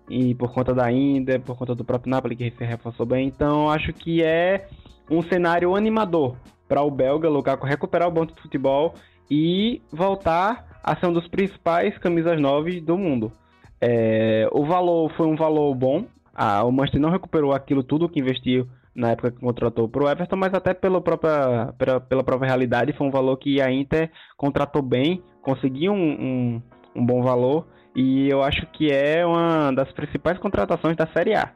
[0.08, 3.70] e por conta da Inter, por conta do próprio Napoli que se reforçou bem, então
[3.70, 4.68] acho que é
[5.10, 6.36] um cenário animador
[6.68, 8.94] para o belga Lukaku recuperar o bom de futebol
[9.30, 13.32] e voltar a ser um dos principais camisas 9 do mundo.
[13.80, 18.20] É, o valor foi um valor bom, ah, o Manchester não recuperou aquilo tudo que
[18.20, 22.48] investiu na época que contratou para o Everton, mas até pela própria, pela, pela própria
[22.48, 26.62] realidade foi um valor que a Inter contratou bem, conseguiu um, um,
[26.94, 31.50] um bom valor e eu acho que é uma das principais contratações da Série A.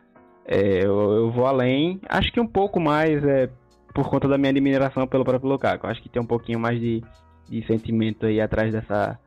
[0.47, 3.51] É, eu, eu, vou além, acho que um pouco mais é,
[3.95, 5.87] por conta da minha admiração pelo próprio Lukaku.
[5.87, 7.05] Acho que tem um pouquinho mais de,
[7.47, 9.19] de sentimento aí atrás dessa,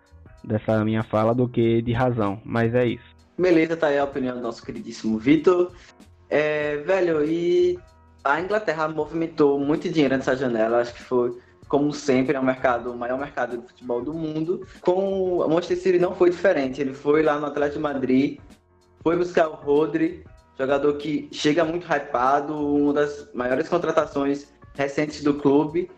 [0.43, 3.15] dessa minha fala do que de razão, mas é isso.
[3.37, 5.71] Beleza, tá aí a opinião do nosso queridíssimo Vitor.
[6.31, 7.77] É, velho, e
[8.23, 11.37] a Inglaterra movimentou muito dinheiro nessa janela, acho que foi,
[11.73, 14.63] como sempre, é o mercado, o maior mercado de futebol do mundo.
[14.79, 18.39] Com o Manchester City não foi diferente, ele foi lá no Atlético de Madrid,
[19.01, 20.23] foi buscar o Rodri,
[20.55, 25.89] jogador que chega muito hypado, uma das maiores contratações recentes do clube.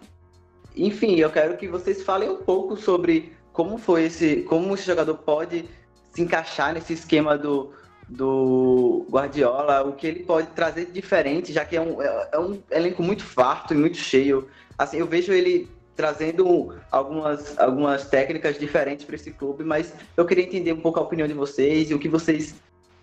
[0.77, 5.15] Enfim, eu quero que vocês falem um pouco sobre como foi esse, como esse jogador
[5.15, 5.65] pode
[6.13, 7.73] se encaixar nesse esquema do,
[8.07, 12.39] do Guardiola, o que ele pode trazer de diferente, já que é um, é, é
[12.39, 14.47] um elenco muito farto e muito cheio.
[14.77, 20.43] Assim, eu vejo ele trazendo algumas, algumas técnicas diferentes para esse clube, mas eu queria
[20.43, 22.55] entender um pouco a opinião de vocês e o que vocês,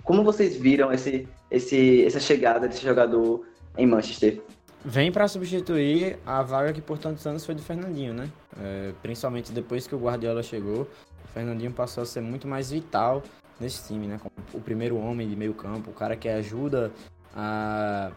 [0.04, 4.42] como vocês viram esse, esse, essa chegada desse jogador em Manchester.
[4.84, 8.28] Vem para substituir a vaga que por tantos anos foi do Fernandinho, né?
[8.60, 10.82] É, principalmente depois que o Guardiola chegou,
[11.24, 13.22] o Fernandinho passou a ser muito mais vital
[13.60, 14.20] nesse time, né?
[14.20, 16.90] Como o primeiro homem de meio campo, o cara que ajuda
[17.34, 18.10] a,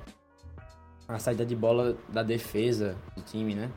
[1.08, 3.72] a saída de bola da defesa do time, né?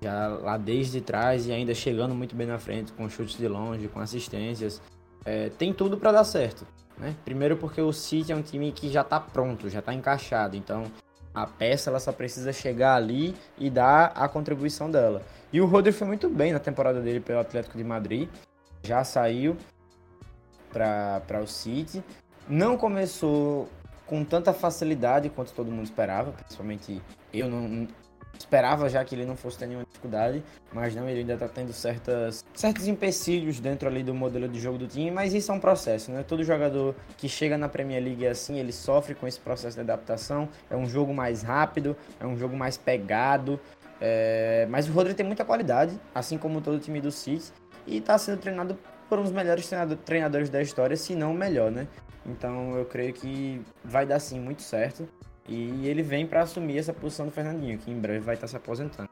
[0.00, 3.88] Já lá desde trás e ainda chegando muito bem na frente, com chutes de longe,
[3.88, 4.82] com assistências.
[5.24, 6.66] É, tem tudo para dar certo.
[6.98, 7.14] Né?
[7.24, 10.56] Primeiro porque o City é um time que já está pronto, já está encaixado.
[10.56, 10.84] Então
[11.34, 15.22] a peça ela só precisa chegar ali e dar a contribuição dela.
[15.52, 18.28] E o Rodri foi muito bem na temporada dele pelo Atlético de Madrid.
[18.82, 19.56] Já saiu
[20.72, 22.02] para o City.
[22.48, 23.68] Não começou
[24.12, 27.00] com tanta facilidade quanto todo mundo esperava, principalmente
[27.32, 27.88] eu não
[28.38, 31.72] esperava já que ele não fosse ter nenhuma dificuldade, mas não, ele ainda está tendo
[31.72, 35.58] certas, certos empecilhos dentro ali do modelo de jogo do time, mas isso é um
[35.58, 36.22] processo, né?
[36.28, 39.80] Todo jogador que chega na Premier League é assim, ele sofre com esse processo de
[39.80, 43.58] adaptação, é um jogo mais rápido, é um jogo mais pegado,
[43.98, 44.66] é...
[44.68, 47.50] mas o Rodri tem muita qualidade, assim como todo o time do City,
[47.86, 48.78] e está sendo treinado
[49.12, 49.68] por um dos melhores
[50.06, 51.86] treinadores da história, se não o melhor, né?
[52.24, 55.06] Então eu creio que vai dar sim muito certo.
[55.46, 58.56] E ele vem para assumir essa posição do Fernandinho, que em breve vai estar se
[58.56, 59.10] aposentando.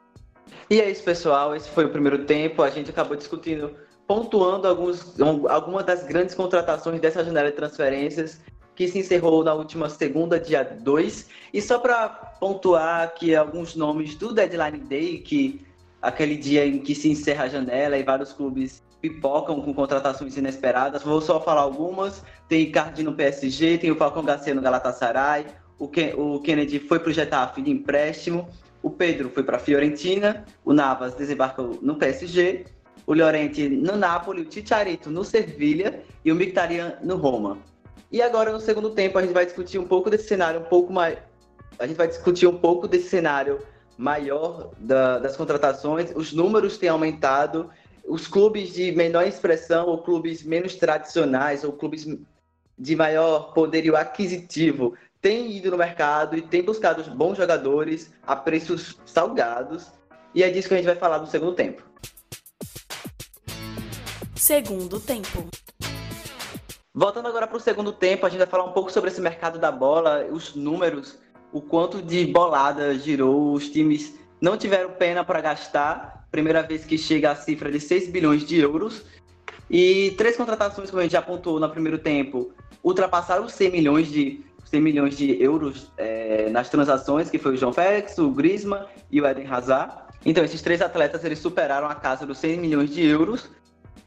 [0.70, 1.54] E é isso, pessoal.
[1.54, 2.62] Esse foi o primeiro tempo.
[2.62, 3.76] A gente acabou discutindo,
[4.06, 8.40] pontuando algumas das grandes contratações dessa janela de transferências
[8.74, 11.28] que se encerrou na última segunda, dia 2.
[11.52, 12.08] E só para
[12.40, 15.60] pontuar aqui alguns nomes do Deadline Day, que
[16.00, 21.02] aquele dia em que se encerra a janela e vários clubes pipocam com contratações inesperadas.
[21.02, 22.22] Vou só falar algumas.
[22.48, 25.46] Tem Icardi no PSG, tem o Falcão Garcia no Galatasaray,
[25.78, 28.48] o, Ken, o Kennedy foi para o Getafe de empréstimo,
[28.82, 32.64] o Pedro foi para a Fiorentina, o Navas desembarcou no PSG,
[33.06, 37.58] o Llorente no Napoli, o Chicharito no Sevilha e o Mkhitaryan no Roma.
[38.10, 40.92] E agora no segundo tempo a gente vai discutir um pouco desse cenário um pouco
[40.92, 41.16] mais
[41.80, 43.58] a gente vai discutir um pouco desse cenário
[43.96, 46.12] maior da, das contratações.
[46.14, 47.70] Os números têm aumentado
[48.10, 52.04] os clubes de menor expressão ou clubes menos tradicionais ou clubes
[52.76, 58.98] de maior poderio aquisitivo têm ido no mercado e têm buscado bons jogadores a preços
[59.06, 59.92] salgados.
[60.34, 61.84] E é disso que a gente vai falar no segundo tempo.
[64.34, 65.48] Segundo tempo.
[66.92, 69.56] Voltando agora para o segundo tempo, a gente vai falar um pouco sobre esse mercado
[69.56, 71.16] da bola, os números,
[71.52, 76.96] o quanto de bolada girou, os times não tiveram pena para gastar primeira vez que
[76.96, 79.04] chega a cifra de 6 bilhões de euros.
[79.68, 82.52] E três contratações, como a gente já apontou no primeiro tempo,
[82.82, 87.56] ultrapassaram os 100 milhões de, 100 milhões de euros é, nas transações, que foi o
[87.56, 89.92] João Félix, o Griezmann e o Eden Hazard.
[90.24, 93.48] Então, esses três atletas eles superaram a casa dos 100 milhões de euros.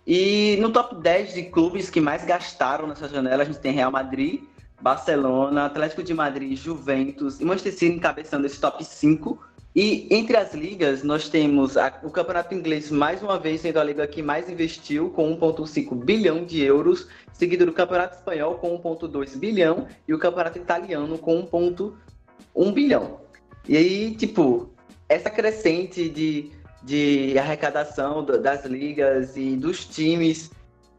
[0.06, 3.92] E no top 10 de clubes que mais gastaram nessa janela, a gente tem Real
[3.92, 4.42] Madrid,
[4.82, 9.40] Barcelona, Atlético de Madrid, Juventus e Manchester City encabeçando esse top 5
[9.76, 13.84] e entre as ligas, nós temos a, o Campeonato Inglês, mais uma vez, sendo a
[13.84, 19.36] liga que mais investiu, com 1,5 bilhão de euros, seguido do Campeonato Espanhol, com 1,2
[19.36, 23.22] bilhão, e o Campeonato Italiano, com 1,1 bilhão.
[23.68, 24.70] E aí, tipo,
[25.10, 26.52] essa crescente de,
[26.84, 30.52] de arrecadação das ligas e dos times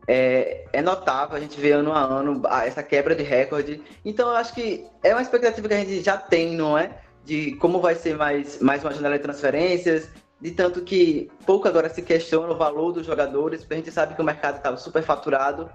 [0.09, 3.81] é, é, notável, a gente vê ano a ano essa quebra de recorde.
[4.05, 7.04] Então, eu acho que é uma expectativa que a gente já tem, não é?
[7.25, 10.11] De como vai ser mais, mais uma janela de transferências,
[10.41, 14.14] de tanto que pouco agora se questiona o valor dos jogadores, porque a gente sabe
[14.14, 15.70] que o mercado estava super faturado.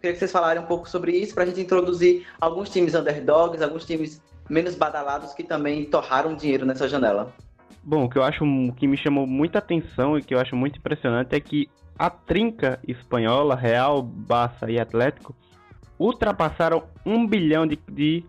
[0.00, 3.62] Queria que vocês falarem um pouco sobre isso, para a gente introduzir alguns times underdogs,
[3.62, 7.32] alguns times menos badalados que também torraram dinheiro nessa janela.
[7.82, 8.44] Bom, o que eu acho
[8.76, 12.80] que me chamou muita atenção e que eu acho muito impressionante é que a trinca
[12.86, 15.34] espanhola, Real, Barça e Atlético,
[15.98, 18.24] ultrapassaram um bilhão de, de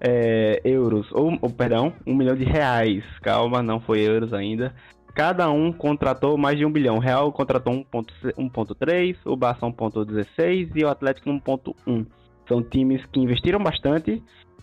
[0.00, 3.04] é, euros, ou, ou, perdão, um milhão de reais.
[3.22, 4.74] Calma, não foi euros ainda.
[5.14, 6.96] Cada um contratou mais de um bilhão.
[6.96, 12.06] O Real contratou 1.3, o Barça 1.16 e o Atlético 1.1.
[12.48, 14.22] São times que investiram bastante.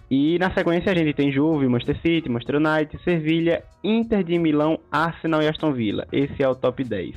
[0.10, 4.80] E na sequência a gente tem Juve, Manchester City, Manchester United, Sevilha, Inter de Milão,
[4.90, 6.08] Arsenal e Aston Villa.
[6.12, 7.16] Esse é o top 10.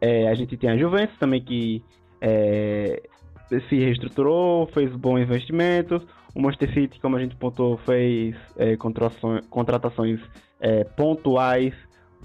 [0.00, 1.82] É, a gente tem a Juventus também que
[2.20, 3.00] é,
[3.68, 6.02] se reestruturou, fez bons investimentos.
[6.34, 10.20] O Manchester City, como a gente pontuou, fez é, contratações, contratações
[10.60, 11.74] é, pontuais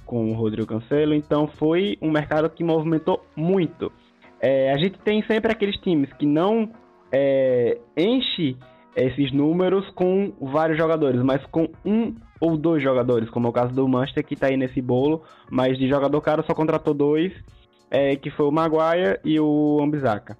[0.06, 3.92] com o Rodrigo Cancelo, então foi um mercado que movimentou muito.
[4.42, 6.72] É, a gente tem sempre aqueles times que não
[7.12, 8.58] é, enche
[8.96, 13.74] esses números com vários jogadores, mas com um ou dois jogadores, como é o caso
[13.74, 17.34] do Manchester, que está aí nesse bolo, mas de jogador caro só contratou dois,
[17.92, 20.38] é, que foi o Maguire e o Ambizaka.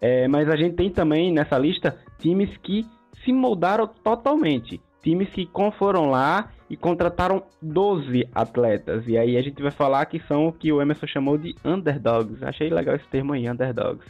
[0.00, 2.86] É, mas a gente tem também nessa lista times que
[3.24, 4.80] se moldaram totalmente.
[5.02, 5.48] Times que
[5.78, 9.04] foram lá e contrataram 12 atletas.
[9.06, 12.42] E aí a gente vai falar que são o que o Emerson chamou de underdogs.
[12.42, 14.04] Achei legal esse termo aí, underdogs.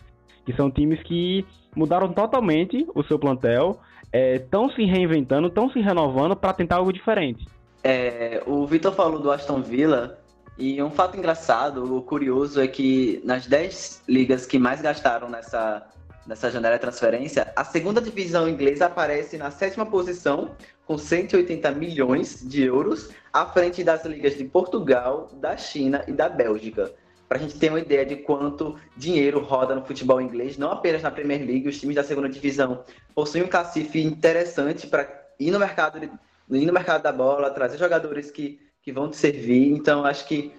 [0.45, 1.47] Que são times que
[1.77, 3.79] mudaram totalmente o seu plantel,
[4.13, 7.47] estão é, se reinventando, estão se renovando para tentar algo diferente.
[7.85, 10.19] É, o Vitor falou do Aston Villa,
[10.59, 15.87] e um fato engraçado, curioso, é que nas 10 ligas que mais gastaram nessa
[16.29, 20.55] nessa janela de transferência, a segunda divisão inglesa aparece na sétima posição,
[20.87, 26.29] com 180 milhões de euros, à frente das ligas de Portugal, da China e da
[26.29, 26.93] Bélgica.
[27.26, 31.03] Para a gente ter uma ideia de quanto dinheiro roda no futebol inglês, não apenas
[31.03, 35.09] na Premier League, os times da segunda divisão possuem um cacife interessante para
[35.41, 39.72] ir no mercado, ir no mercado da bola, trazer jogadores que, que vão te servir.
[39.72, 40.53] Então, acho que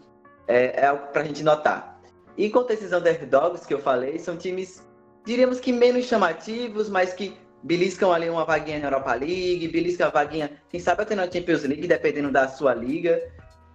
[0.48, 2.00] é, é algo para a gente notar.
[2.36, 4.89] E quanto a esses underdogs que eu falei, são times
[5.30, 10.10] diríamos que menos chamativos, mas que beliscam ali uma vaguinha na Europa League, beliscam a
[10.10, 13.22] vaguinha, quem sabe até na Champions League, dependendo da sua liga.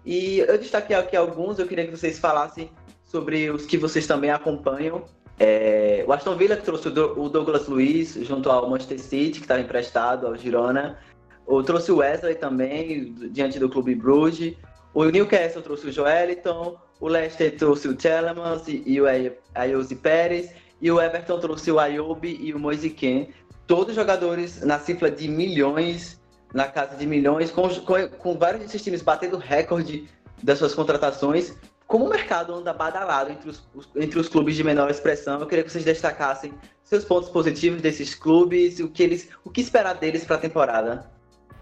[0.05, 2.71] E eu destaquei aqui alguns, eu queria que vocês falassem
[3.05, 5.05] sobre os que vocês também acompanham.
[5.39, 10.27] É, o Aston Villa trouxe o Douglas Luiz junto ao Manchester City, que estava emprestado
[10.27, 10.99] ao Girona.
[11.47, 14.57] ou trouxe o Wesley também, diante do Clube Bruges.
[14.93, 19.05] O Newcastle trouxe o Joeliton, o Leicester trouxe o Telemans e, o
[19.55, 20.51] Ayose Pérez,
[20.85, 23.29] e o Everton trouxe o Ayobi e o Moise Ken.
[23.67, 26.21] Todos jogadores na cifra de milhões,
[26.53, 30.07] na casa de milhões, com, com, com vários desses times batendo recorde
[30.43, 31.57] das suas contratações.
[31.87, 33.67] Como o mercado anda badalado entre os,
[33.97, 38.15] entre os clubes de menor expressão, eu queria que vocês destacassem seus pontos positivos desses
[38.15, 41.11] clubes, o que eles, o que esperar deles para a temporada.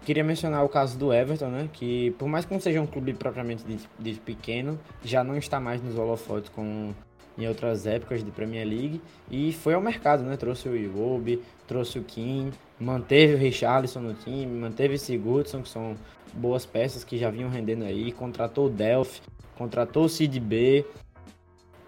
[0.01, 1.69] Queria mencionar o caso do Everton, né?
[1.71, 3.63] Que por mais que não seja um clube propriamente
[3.97, 6.93] de, pequeno, já não está mais nos holofotes com
[7.37, 10.37] em outras épocas de Premier League e foi ao mercado, né?
[10.37, 15.69] Trouxe o Iwobi, trouxe o Kim, manteve o Richarlison no time, manteve o Sigurdsson, que
[15.69, 15.95] são
[16.33, 19.21] boas peças que já vinham rendendo aí, contratou o Delphi,
[19.55, 20.85] contratou o Cid B.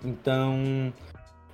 [0.03, 0.93] Então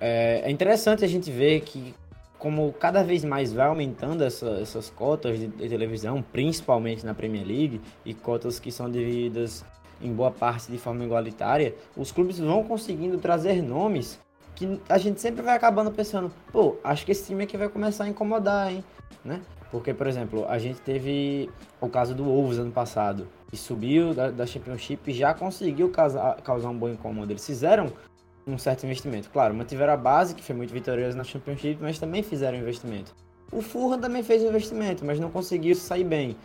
[0.00, 1.94] é, é, interessante a gente ver que
[2.36, 7.46] como cada vez mais vai aumentando essa, essas cotas de, de, televisão, principalmente na Premier
[7.46, 9.64] League, e cotas que são divididas
[10.02, 14.18] em boa parte de forma igualitária, os clubes vão conseguindo trazer nomes
[14.54, 18.04] que a gente sempre vai acabando pensando, pô, acho que esse time aqui vai começar
[18.04, 18.84] a incomodar, hein?
[19.24, 19.40] Né?
[19.70, 21.48] Porque, por exemplo, a gente teve
[21.80, 26.36] o caso do Wolves ano passado, que subiu da, da Championship e já conseguiu causar,
[26.42, 27.32] causar um bom incômodo.
[27.32, 27.90] Eles fizeram
[28.46, 29.30] um certo investimento.
[29.30, 33.14] Claro, mantiveram a base, que foi muito vitoriosa na Championship, mas também fizeram investimento.
[33.50, 36.36] O Fulham também fez investimento, mas não conseguiu sair bem.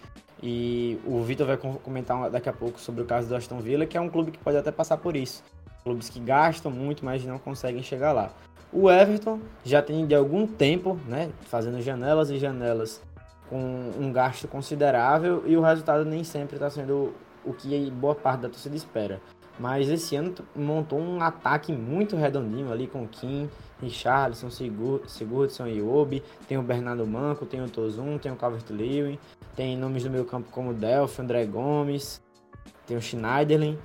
[0.41, 3.97] E o Vitor vai comentar daqui a pouco sobre o caso do Aston Villa, que
[3.97, 5.43] é um clube que pode até passar por isso.
[5.83, 8.31] Clubes que gastam muito, mas não conseguem chegar lá.
[8.71, 13.01] O Everton já tem de algum tempo, né, fazendo janelas e janelas
[13.49, 17.13] com um gasto considerável e o resultado nem sempre está sendo
[17.45, 19.21] o que boa parte da torcida espera.
[19.59, 23.49] Mas esse ano montou um ataque muito redondinho ali com Kim,
[23.82, 26.23] Richarlison, Sigurdsson e Obi.
[26.47, 29.19] Tem o Bernardo Manco, tem o Tozun, tem o Calvert-Lewin.
[29.55, 32.21] Tem nomes do meio campo como Delphi, André Gomes.
[32.86, 33.78] Tem o Schneiderlin.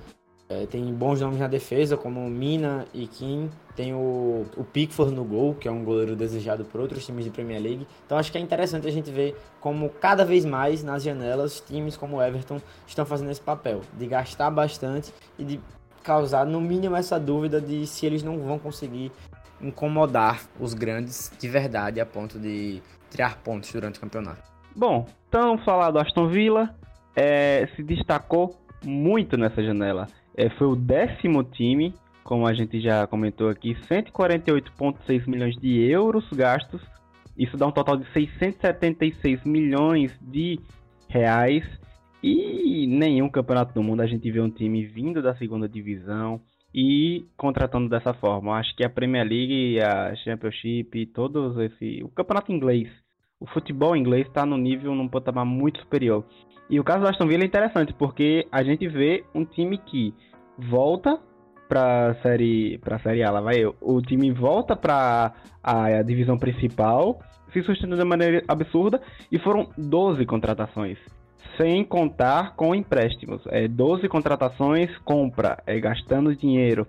[0.49, 3.49] É, tem bons nomes na defesa, como Mina e Kim.
[3.75, 7.31] Tem o, o Pickford no gol, que é um goleiro desejado por outros times de
[7.31, 7.87] Premier League.
[8.05, 11.97] Então acho que é interessante a gente ver como cada vez mais nas janelas times
[11.97, 15.59] como Everton estão fazendo esse papel de gastar bastante e de
[16.03, 19.11] causar no mínimo essa dúvida de se eles não vão conseguir
[19.63, 24.41] incomodar os grandes de verdade a ponto de tirar pontos durante o campeonato.
[24.75, 26.75] Bom, então falar do Aston Villa,
[27.15, 30.07] é, se destacou muito nessa janela.
[30.35, 31.93] É, foi o décimo time,
[32.23, 36.81] como a gente já comentou aqui, 148,6 milhões de euros gastos.
[37.37, 40.59] Isso dá um total de 676 milhões de
[41.07, 41.63] reais.
[42.21, 46.41] E nenhum campeonato do mundo a gente vê um time vindo da segunda divisão
[46.73, 48.57] e contratando dessa forma.
[48.57, 52.89] Acho que a Premier League, a Championship, todos esse, o campeonato inglês,
[53.39, 56.25] o futebol inglês está no nível num patamar muito superior.
[56.69, 60.13] E o caso do Aston Villa é interessante porque a gente vê um time que
[60.57, 61.19] volta
[61.67, 63.75] para série para série A, lá vai eu.
[63.81, 67.19] O time volta para a, divisão principal,
[67.51, 69.01] se sustentando de maneira absurda
[69.31, 70.97] e foram 12 contratações.
[71.57, 73.41] Sem contar com empréstimos.
[73.47, 76.87] É 12 contratações, compra, é gastando dinheiro.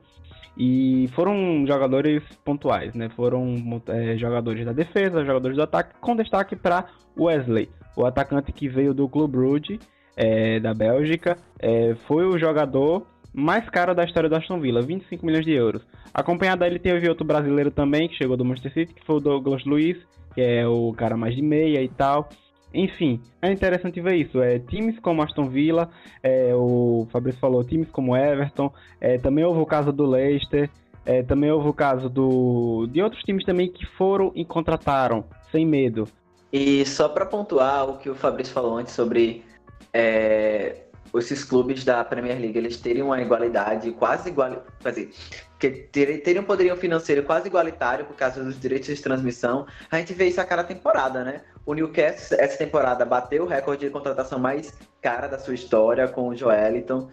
[0.56, 3.08] E foram jogadores pontuais, né?
[3.10, 6.86] Foram é, jogadores da defesa, jogadores do ataque, com destaque para
[7.18, 9.80] Wesley, o atacante que veio do Clube Brugge,
[10.16, 11.36] é, da Bélgica.
[11.58, 15.82] É, foi o jogador mais caro da história do Aston Villa, 25 milhões de euros.
[16.12, 19.64] Acompanhado dele teve outro brasileiro também, que chegou do Manchester City, que foi o Douglas
[19.64, 19.98] Luiz,
[20.34, 22.28] que é o cara mais de meia e tal.
[22.74, 24.42] Enfim, é interessante ver isso.
[24.42, 25.88] É, times como Aston Villa,
[26.22, 30.68] é, o Fabrício falou, times como Everton, é, também houve o caso do Leicester,
[31.06, 35.64] é, também houve o caso do, de outros times também que foram e contrataram, sem
[35.64, 36.08] medo.
[36.52, 39.44] E só para pontuar o que o Fabrício falou antes sobre
[39.92, 40.83] é,
[41.18, 45.10] esses clubes da Premier League eles teriam uma igualdade quase igual, quer dizer,
[45.58, 49.66] que teriam um financeiro quase igualitário por causa dos direitos de transmissão.
[49.90, 51.42] A gente vê isso a cada temporada, né?
[51.64, 56.28] O Newcastle essa temporada bateu o recorde de contratação mais cara da sua história com
[56.28, 57.08] o Joeliton,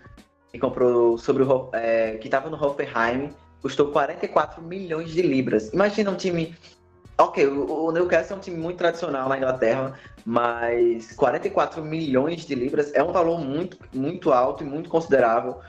[0.51, 3.29] que comprou sobre o é, que estava no Hoffenheim,
[3.61, 5.71] custou 44 milhões de libras.
[5.71, 6.55] Imagina um time
[7.21, 9.93] Ok, o, Newcastle é um time muito tradicional na Inglaterra,
[10.25, 15.59] mas 44 milhões de libras é um valor muito, muito alto e muito considerável.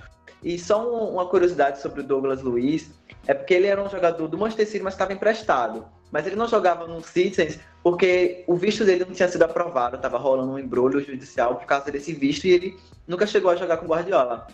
[0.43, 2.91] E só uma curiosidade sobre o Douglas Luiz,
[3.27, 5.85] é porque ele era um jogador do Manchester City, mas estava emprestado.
[6.11, 10.17] Mas ele não jogava no Citizens porque o visto dele não tinha sido aprovado, estava
[10.17, 13.87] rolando um embrulho judicial por causa desse visto e ele nunca chegou a jogar com
[13.87, 14.47] Guardiola.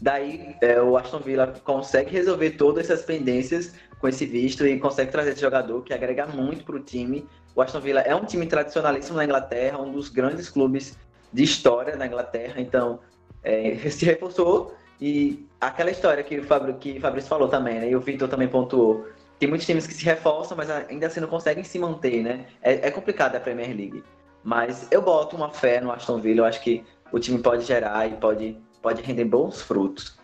[0.00, 5.10] Daí é, o Aston Villa consegue resolver todas essas pendências com esse visto e consegue
[5.10, 7.26] trazer esse jogador que agrega muito para o time.
[7.54, 10.96] O Aston Villa é um time tradicionalíssimo na Inglaterra, um dos grandes clubes
[11.32, 13.00] de história na Inglaterra, então
[13.42, 17.90] é, se reforçou e aquela história que o Fabrício, que o Fabrício falou também, né?
[17.90, 19.06] E o Vitor também pontuou.
[19.38, 22.46] Tem muitos times que se reforçam, mas ainda assim não conseguem se manter, né?
[22.60, 24.02] É, é complicado a Premier League.
[24.42, 28.08] Mas eu boto uma fé no Aston Villa, eu acho que o time pode gerar
[28.08, 30.18] e pode, pode render bons frutos.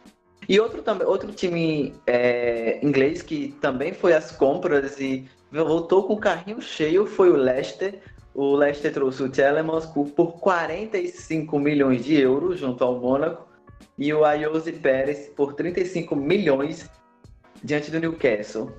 [0.48, 6.20] E outro, outro time é, inglês que também foi às compras e voltou com o
[6.20, 8.00] carrinho cheio foi o Leicester.
[8.34, 13.46] O Leicester trouxe o Telemans por 45 milhões de euros junto ao Mônaco
[13.96, 16.90] e o Ayose Pérez por 35 milhões
[17.62, 18.72] diante do Newcastle.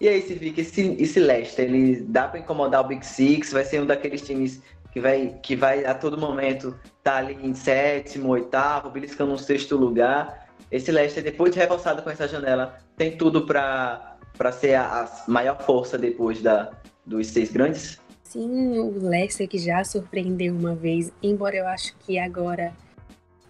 [0.00, 3.64] E aí, se fica esse, esse Leicester, ele dá para incomodar o Big Six, vai
[3.64, 6.68] ser um daqueles times que vai, que vai a todo momento
[6.98, 10.47] estar tá ali em sétimo, oitavo, beliscando um sexto lugar.
[10.70, 14.18] Esse Leicester, depois de reforçado com essa janela, tem tudo para
[14.52, 16.70] ser a, a, maior força depois da,
[17.06, 17.98] dos seis grandes?
[18.22, 22.74] Sim, o Leicester que já surpreendeu uma vez, embora eu acho que agora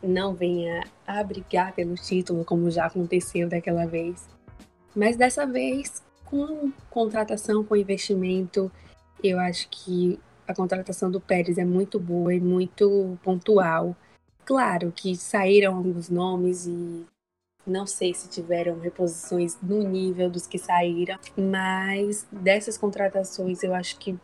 [0.02, 4.28] não venha a brigar pelo título, como já aconteceu daquela vez.
[4.94, 8.70] Mas dessa vez, com contratação, com investimento,
[9.22, 13.96] eu acho que a contratação do Pérez é muito boa e muito pontual.
[14.48, 17.04] Claro que saíram alguns nomes e
[17.66, 23.98] não sei se tiveram reposições no nível dos que saíram, mas dessas contratações eu acho
[23.98, 24.18] que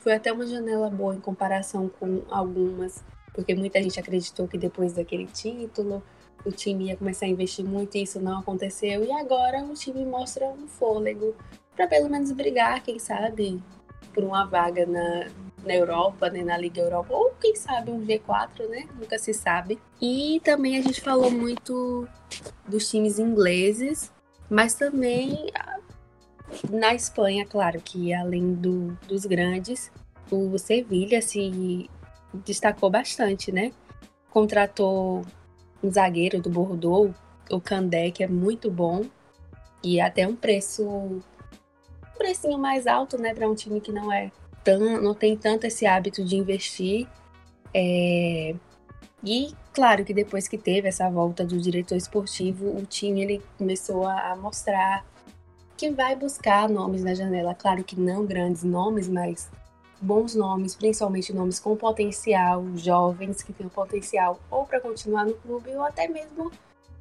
[0.00, 4.94] foi até uma janela boa em comparação com algumas porque muita gente acreditou que depois
[4.94, 6.02] daquele título
[6.44, 9.04] o time ia começar a investir muito e isso não aconteceu.
[9.04, 11.36] E agora o time mostra um fôlego
[11.76, 13.62] para pelo menos brigar, quem sabe,
[14.12, 15.28] por uma vaga na,
[15.68, 18.88] na Europa, né, na Liga Europa, ou quem sabe um G4, né?
[18.98, 19.78] Nunca se sabe.
[20.00, 22.08] E também a gente falou muito
[22.66, 24.10] dos times ingleses,
[24.50, 25.50] mas também
[26.70, 29.92] na Espanha, claro que além do, dos grandes,
[30.30, 31.88] o Sevilha se
[32.32, 33.70] destacou bastante, né?
[34.30, 35.24] Contratou
[35.82, 37.14] um zagueiro do Bordeaux,
[37.50, 39.04] o Candé, que é muito bom,
[39.82, 41.22] e até um preço um
[42.16, 44.32] precinho mais alto, né, para um time que não é
[44.64, 47.06] tão, não tem tanto esse hábito de investir.
[47.72, 48.54] É...
[49.24, 54.06] E claro que depois que teve essa volta do diretor esportivo, o time ele começou
[54.06, 55.04] a, a mostrar
[55.76, 57.54] que vai buscar nomes na janela.
[57.54, 59.50] Claro que não grandes nomes, mas
[60.00, 65.70] bons nomes, principalmente nomes com potencial, jovens que têm potencial ou para continuar no clube
[65.74, 66.50] ou até mesmo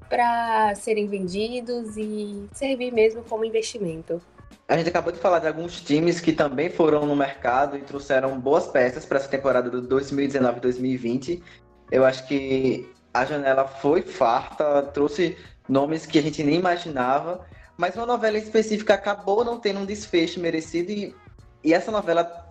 [0.09, 4.21] para serem vendidos e servir mesmo como investimento.
[4.67, 8.37] A gente acabou de falar de alguns times que também foram no mercado e trouxeram
[8.39, 11.41] boas peças para essa temporada do 2019-2020.
[11.89, 15.37] Eu acho que a janela foi farta, trouxe
[15.67, 17.45] nomes que a gente nem imaginava,
[17.77, 21.15] mas uma novela específica acabou não tendo um desfecho merecido e,
[21.63, 22.45] e essa novela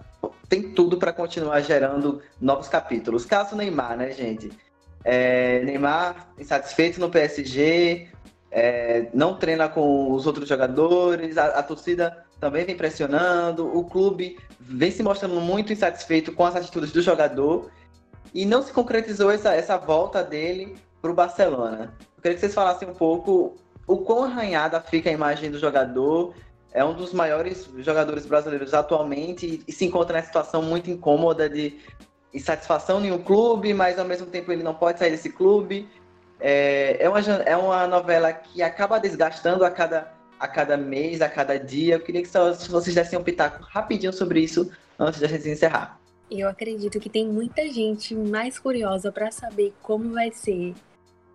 [0.49, 3.25] tem tudo para continuar gerando novos capítulos.
[3.25, 4.51] Caso Neymar, né, gente?
[5.05, 8.09] É, Neymar insatisfeito no PSG,
[8.59, 14.39] é, não treina com os outros jogadores, a, a, torcida também vem pressionando, o clube
[14.59, 17.71] vem se mostrando muito insatisfeito com as atitudes do jogador
[18.33, 21.95] e não se concretizou essa, essa volta dele para o Barcelona.
[22.17, 26.33] Eu queria que vocês falassem um pouco o quão arranhada fica a imagem do jogador
[26.73, 31.79] é um dos maiores jogadores brasileiros atualmente e, se encontra nessa situação muito incômoda de
[32.33, 35.87] insatisfação em um clube, mas ao mesmo tempo ele não pode sair desse clube.
[36.41, 41.29] É, é, uma, é uma novela que acaba desgastando a cada, a cada mês, a
[41.29, 41.95] cada dia.
[41.95, 45.49] Eu queria que só, vocês dessem um pitaco rapidinho sobre isso antes de a gente
[45.49, 45.99] encerrar.
[46.31, 50.75] Eu acredito que tem muita gente mais curiosa para saber como vai ser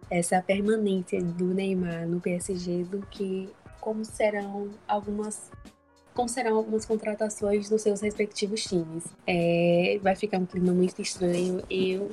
[0.09, 3.49] essa permanência do Neymar no PSG do que
[3.79, 5.49] como serão algumas
[6.13, 9.05] como serão algumas contratações nos seus respectivos times.
[9.25, 11.63] É, vai ficar um clima muito estranho.
[11.69, 12.11] Eu,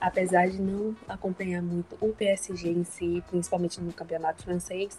[0.00, 4.98] apesar de não acompanhar muito o PSG em si, principalmente no campeonato francês,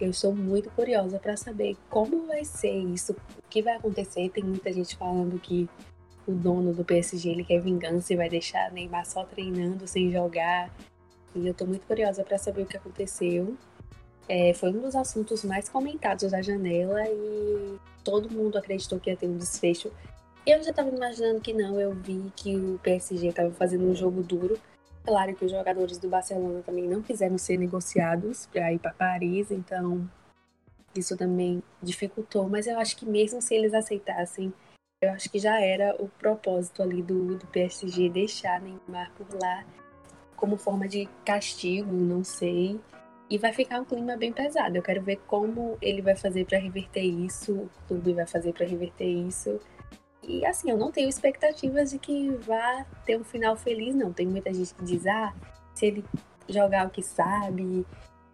[0.00, 4.30] eu estou muito curiosa para saber como vai ser isso, o que vai acontecer.
[4.30, 5.68] Tem muita gente falando que
[6.26, 10.70] o dono do PSG ele quer vingança e vai deixar Neymar só treinando sem jogar.
[11.34, 13.56] E eu estou muito curiosa para saber o que aconteceu.
[14.26, 19.16] É, foi um dos assuntos mais comentados da janela e todo mundo acreditou que ia
[19.16, 19.92] ter um desfecho.
[20.46, 24.22] Eu já estava imaginando que não, eu vi que o PSG estava fazendo um jogo
[24.22, 24.58] duro.
[25.04, 29.50] Claro que os jogadores do Barcelona também não quiseram ser negociados para ir para Paris,
[29.50, 30.08] então
[30.94, 32.48] isso também dificultou.
[32.48, 34.52] Mas eu acho que mesmo se eles aceitassem,
[35.02, 39.64] eu acho que já era o propósito ali do, do PSG deixar Neymar por lá
[40.36, 42.80] como forma de castigo, não sei.
[43.28, 44.76] E vai ficar um clima bem pesado.
[44.76, 48.66] Eu quero ver como ele vai fazer para reverter isso, o clube vai fazer para
[48.66, 49.60] reverter isso.
[50.22, 54.12] E assim, eu não tenho expectativas de que vá ter um final feliz, não.
[54.12, 55.32] Tem muita gente que diz, ah,
[55.74, 56.04] se ele
[56.48, 57.86] jogar o que sabe,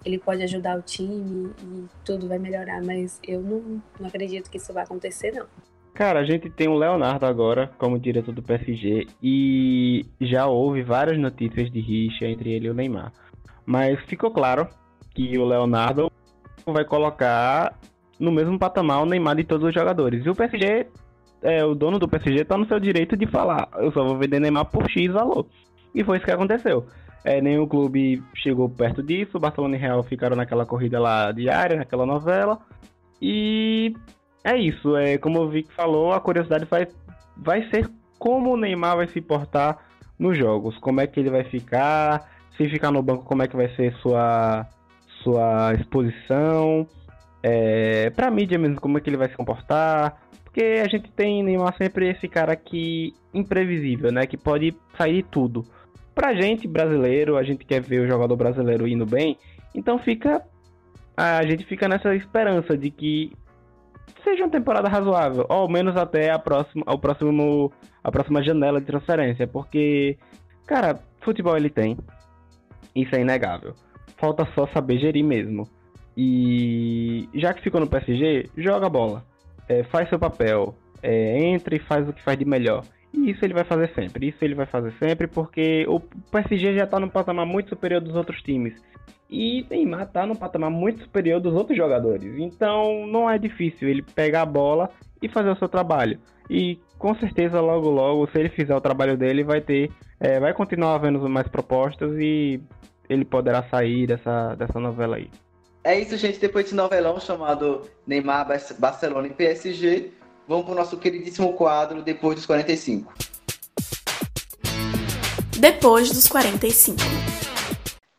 [0.05, 4.57] ele pode ajudar o time e tudo vai melhorar, mas eu não, não acredito que
[4.57, 5.47] isso vai acontecer, não.
[5.95, 11.19] Cara, a gente tem o Leonardo agora como diretor do PSG e já houve várias
[11.19, 13.13] notícias de rixa entre ele e o Neymar.
[13.65, 14.69] Mas ficou claro
[15.15, 16.13] que o Leonardo
[16.67, 17.79] vai colocar
[18.21, 20.25] no mesmo patamar o Neymar de todos os jogadores.
[20.25, 20.87] E o PSG,
[21.43, 24.41] é, o dono do PSG está no seu direito de falar, eu só vou vender
[24.41, 25.47] Neymar por X valor.
[25.95, 26.87] E foi isso que aconteceu.
[27.25, 32.07] É, nenhum clube chegou perto disso, Barcelona e Real ficaram naquela corrida lá diária, naquela
[32.07, 32.59] novela.
[33.21, 33.95] E
[34.45, 36.87] é isso, é como o Vic falou, a curiosidade vai,
[37.37, 39.79] vai ser como o Neymar vai se portar
[40.19, 43.57] nos jogos, como é que ele vai ficar, se ficar no banco, como é que
[43.57, 44.67] vai ser sua
[45.23, 46.87] sua exposição,
[47.43, 50.21] é, pra mídia mesmo, como é que ele vai se comportar.
[50.57, 54.27] Porque a gente tem Neymar sempre esse cara que imprevisível, né?
[54.27, 55.67] Que pode sair tudo.
[56.15, 59.37] Pra gente, brasileiro, a gente quer ver o jogador brasileiro indo bem,
[59.75, 60.43] então fica.
[61.15, 63.33] A gente fica nessa esperança de que
[64.25, 67.71] seja uma temporada razoável, ou ao menos até a próxima, ao próximo,
[68.03, 70.17] a próxima janela de transferência, porque,
[70.67, 71.99] cara, futebol ele tem,
[72.95, 73.75] isso é inegável
[74.17, 75.69] falta só saber gerir mesmo.
[76.17, 79.23] E já que ficou no PSG, joga bola.
[79.69, 80.75] É, faz seu papel.
[81.03, 82.83] É, entra e faz o que faz de melhor.
[83.13, 84.29] E isso ele vai fazer sempre.
[84.29, 88.15] Isso ele vai fazer sempre porque o PSG já está num patamar muito superior dos
[88.15, 88.75] outros times.
[89.29, 92.39] E Neymar está num patamar muito superior dos outros jogadores.
[92.39, 94.91] Então não é difícil ele pegar a bola
[95.23, 96.19] e fazer o seu trabalho.
[96.49, 99.91] E com certeza logo logo, se ele fizer o trabalho dele, vai ter,
[100.21, 102.61] é, vai continuar havendo mais propostas e
[103.09, 105.29] ele poderá sair dessa, dessa novela aí.
[105.87, 106.41] É isso, gente.
[106.41, 110.11] Depois desse novelão chamado Neymar, Barcelona e PSG,
[110.49, 113.15] vamos para o nosso queridíssimo quadro Depois dos 45.
[115.61, 116.99] Depois dos 45.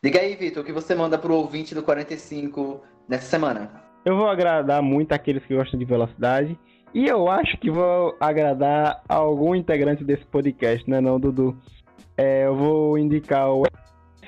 [0.02, 3.70] Diga aí, Vitor, o que você manda para o ouvinte do 45 nessa semana?
[4.02, 6.58] Eu vou agradar muito aqueles que gostam de velocidade.
[6.94, 11.54] E eu acho que vou agradar algum integrante desse podcast, né, não, Dudu?
[12.16, 13.66] É, eu vou indicar o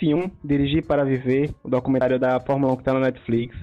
[0.01, 3.57] F1, Dirigir para Viver, o documentário da Fórmula 1 que está na Netflix.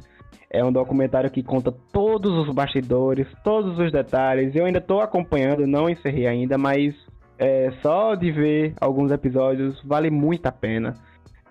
[0.50, 4.56] É um documentário que conta todos os bastidores, todos os detalhes.
[4.56, 6.96] Eu ainda estou acompanhando, não encerrei ainda, mas
[7.38, 10.94] é, só de ver alguns episódios vale muito a pena.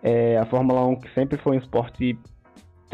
[0.02, 2.18] É, a Fórmula 1 que sempre foi um esporte,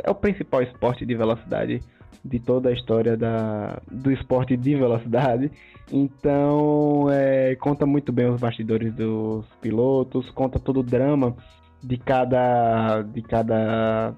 [0.02, 1.80] é o principal esporte de velocidade
[2.24, 5.50] de toda a história da, do esporte de velocidade.
[5.90, 11.36] Então, é, conta muito bem os bastidores dos pilotos, conta todo o drama
[11.82, 14.14] de cada de cada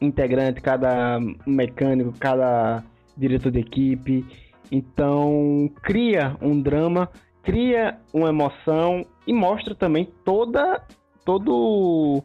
[0.00, 2.84] integrante, cada mecânico, cada
[3.16, 4.24] diretor de equipe.
[4.70, 7.08] Então cria um drama,
[7.42, 10.82] cria uma emoção e mostra também toda
[11.24, 12.22] todo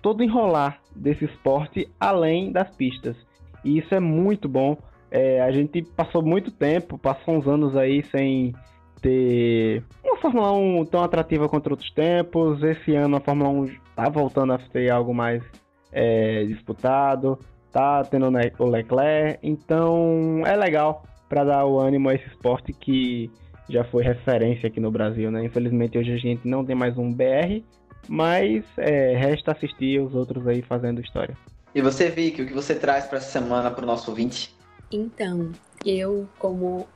[0.00, 3.16] todo enrolar desse esporte além das pistas.
[3.64, 4.76] E isso é muito bom.
[5.10, 8.54] É, a gente passou muito tempo, passou uns anos aí sem
[9.00, 12.62] ter uma Fórmula 1 tão atrativa quanto outros tempos.
[12.62, 15.42] Esse ano a Fórmula 1 tá voltando a ser algo mais
[15.90, 17.36] é, disputado,
[17.72, 18.26] tá tendo
[18.60, 23.28] o Leclerc, então é legal para dar o ânimo a esse esporte que
[23.68, 25.44] já foi referência aqui no Brasil, né?
[25.44, 27.60] Infelizmente hoje a gente não tem mais um BR,
[28.08, 31.36] mas é, resta assistir os outros aí fazendo história.
[31.74, 34.56] E você, Vicky, o que você traz para essa semana para o nosso ouvinte?
[34.92, 35.50] Então,
[35.84, 36.86] eu como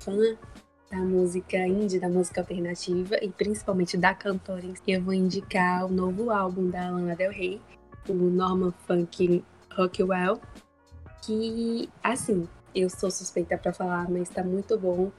[0.00, 0.18] fã
[0.90, 6.30] da música indie, da música alternativa e principalmente da cantora eu vou indicar o novo
[6.30, 7.60] álbum da Lana Del Rey,
[8.08, 10.40] o Norman Funk Rockwell,
[11.24, 15.12] que, assim, eu sou suspeita para falar, mas tá muito bom.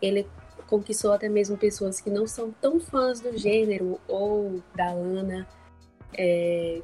[0.00, 0.26] Ele
[0.66, 5.46] conquistou até mesmo pessoas que não são tão fãs do gênero ou da Lana.
[6.18, 6.82] É,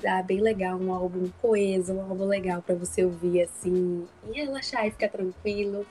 [0.00, 4.86] tá bem legal, um álbum coeso, um álbum legal para você ouvir assim e relaxar
[4.86, 5.86] e ficar tranquilo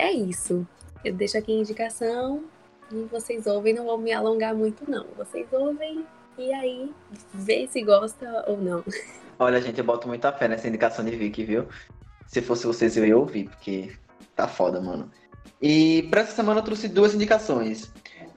[0.00, 0.66] é isso.
[1.04, 2.44] Eu deixo aqui a indicação
[2.90, 5.06] e vocês ouvem, não vou me alongar muito não.
[5.16, 6.04] Vocês ouvem
[6.38, 6.90] e aí
[7.32, 8.84] vê se gosta ou não.
[9.38, 11.66] Olha, gente, eu boto muita fé nessa indicação de Vicky, viu?
[12.26, 13.92] Se fosse vocês, eu ia ouvir, porque
[14.36, 15.10] tá foda, mano.
[15.60, 17.90] E para essa semana eu trouxe duas indicações.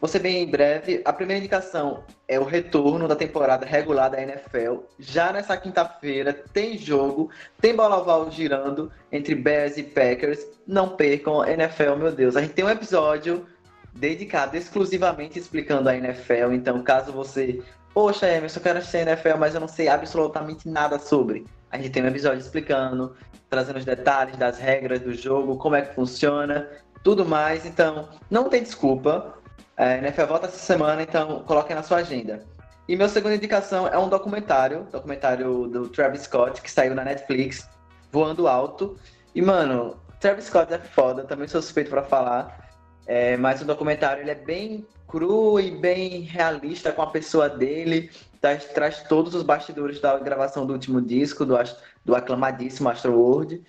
[0.08, 1.02] Ser bem breve.
[1.06, 4.84] A primeira indicação é o retorno da temporada regular da NFL.
[5.00, 7.30] Já nessa quinta-feira tem jogo,
[7.60, 10.46] tem bola oval girando entre Bears e Packers.
[10.68, 12.36] Não percam NFL, meu Deus.
[12.36, 13.46] A gente tem um episódio
[13.94, 16.52] dedicado exclusivamente explicando a NFL.
[16.54, 17.62] Então, caso você
[17.94, 21.46] Poxa, Emerson, eu quero assistir NFL, mas eu não sei absolutamente nada sobre.
[21.70, 23.16] A gente tem um episódio explicando,
[23.50, 26.68] trazendo os detalhes das regras do jogo, como é que funciona,
[27.04, 27.68] tudo mais.
[27.68, 29.36] Então, não tem desculpa.
[29.78, 32.44] A é, NFL volta essa semana, então coloquem na sua agenda.
[32.88, 37.68] E minha segunda indicação é um documentário, documentário do Travis Scott, que saiu na Netflix,
[38.12, 38.98] Voando Alto.
[39.34, 42.62] E, mano, Travis Scott é foda, também sou suspeito para falar.
[43.06, 48.12] É, mas o documentário ele é bem cru e bem realista com a pessoa dele.
[48.40, 51.56] Traz, traz todos os bastidores da gravação do último disco, do,
[52.04, 53.64] do aclamadíssimo Astro World.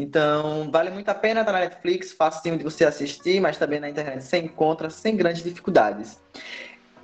[0.00, 3.90] Então, vale muito a pena, tá na Netflix, facinho de você assistir, mas também na
[3.90, 6.18] internet você encontra sem grandes dificuldades.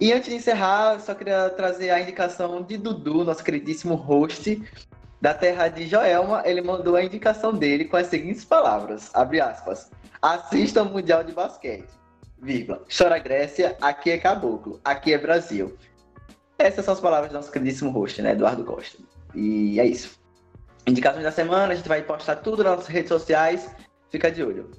[0.00, 4.62] E antes de encerrar, só queria trazer a indicação de Dudu, nosso queridíssimo host
[5.20, 6.42] da terra de Joelma.
[6.46, 9.90] Ele mandou a indicação dele com as seguintes palavras, abre aspas,
[10.22, 11.90] assista o Mundial de Basquete,
[12.40, 15.76] vírgula, chora Grécia, aqui é caboclo, aqui é Brasil.
[16.58, 18.96] Essas são as palavras do nosso queridíssimo host, né, Eduardo Costa.
[19.34, 20.18] E é isso.
[20.88, 23.68] Indicações da semana, a gente vai postar tudo nas nossas redes sociais,
[24.08, 24.70] fica de olho.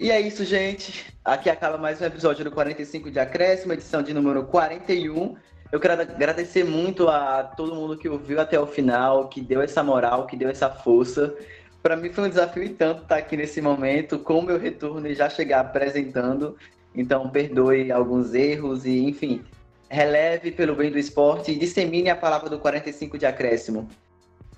[0.00, 1.14] E é isso, gente.
[1.22, 5.36] Aqui acaba mais um episódio do 45 de Acréscimo, edição de número 41.
[5.70, 9.82] Eu quero agradecer muito a todo mundo que ouviu até o final, que deu essa
[9.82, 11.34] moral, que deu essa força.
[11.82, 15.06] Para mim foi um desafio e tanto estar aqui nesse momento, com o meu retorno
[15.06, 16.56] e já chegar apresentando.
[16.94, 19.44] Então, perdoe alguns erros e, enfim,
[19.90, 23.86] releve pelo bem do esporte e dissemine a palavra do 45 de acréscimo.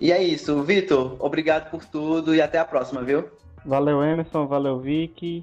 [0.05, 0.63] E é isso.
[0.63, 3.25] Vitor, obrigado por tudo e até a próxima, viu?
[3.65, 4.47] Valeu, Emerson.
[4.47, 5.43] Valeu, Vicky.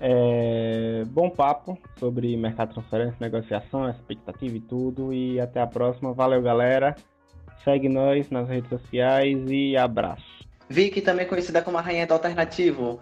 [0.00, 1.04] É...
[1.06, 5.12] Bom papo sobre mercado de transferência, negociação, expectativa e tudo.
[5.12, 6.12] E até a próxima.
[6.12, 6.96] Valeu, galera.
[7.62, 10.44] Segue nós nas redes sociais e abraço.
[10.68, 12.98] Vicky, também conhecida como a Rainha do Alternativo.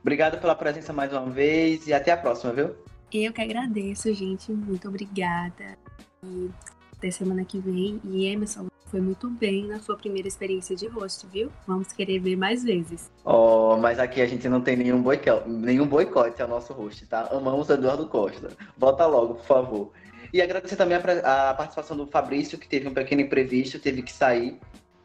[0.00, 2.70] Obrigado pela presença mais uma vez e até a próxima, viu?
[3.12, 4.52] Eu que agradeço, gente.
[4.52, 5.76] Muito obrigada.
[6.22, 6.48] E
[6.96, 8.00] até semana que vem.
[8.04, 11.50] E Emerson, foi muito bem na sua primeira experiência de host, viu?
[11.66, 13.10] Vamos querer ver mais vezes.
[13.24, 17.28] Oh, mas aqui a gente não tem nenhum boicote, nenhum boicote ao nosso host, tá?
[17.32, 18.50] Amamos Eduardo Costa.
[18.76, 19.92] Volta logo, por favor.
[20.32, 24.12] E agradecer também a, a participação do Fabrício, que teve um pequeno imprevisto, teve que
[24.12, 24.58] sair.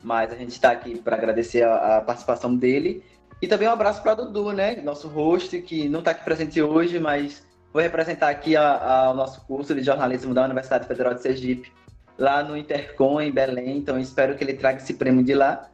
[0.03, 3.03] Mas a gente está aqui para agradecer a, a, participação dele.
[3.41, 4.75] E também um abraço para Dudu, né?
[4.82, 9.73] Nosso host, que não está aqui presente hoje, mas vou representar aqui o nosso curso
[9.73, 11.71] de jornalismo da Universidade Federal de Sergipe
[12.22, 13.78] lá no Intercom, em Belém.
[13.78, 15.69] Então, espero que ele traga esse prêmio de lá.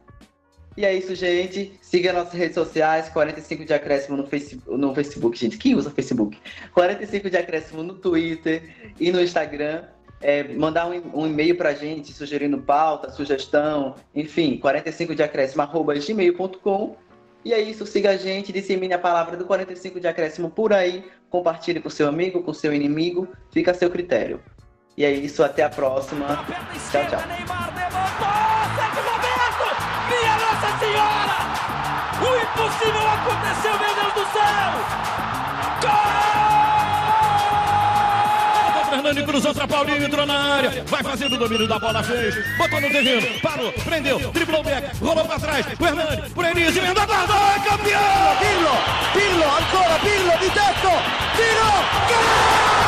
[0.76, 1.72] E é isso, gente.
[1.82, 5.58] Siga nossas redes sociais, 45 de acréscimo no Facebook, no Facebook, gente.
[5.58, 6.38] Quem usa Facebook?
[6.72, 8.62] 45 de acréscimo no Twitter
[8.98, 9.84] e no Instagram.
[10.20, 15.94] É, mandar um, um e-mail pra gente, sugerindo pauta, sugestão, enfim, 45 de acréscimo, arroba
[15.94, 16.96] gmail.com.
[17.44, 21.04] E é isso, siga a gente, dissemine a palavra do 45 de acréscimo por aí,
[21.30, 24.40] compartilhe com seu amigo, com seu inimigo, fica a seu critério.
[24.98, 26.44] E é isso, até a próxima.
[26.90, 27.22] Tchau, tchau.
[27.28, 27.72] Neymar
[30.08, 31.38] Minha Nossa Senhora!
[32.18, 34.72] O impossível aconteceu, meu Deus do céu!
[35.82, 36.18] Gol!
[38.90, 42.80] Fernando cruzou para Paulinho, entrou na área, vai fazendo o domínio da bola, fez, botou
[42.80, 47.06] no terreno, parou, prendeu, driblou o back, rolou para trás, o Hernani, por Enis, emenda
[47.06, 48.36] guarda, é campeão!
[48.40, 48.76] Pirlo,
[49.12, 50.90] Pirlo, ancora Pirlo, di tetto,
[51.36, 51.70] tiro,
[52.08, 52.87] gol!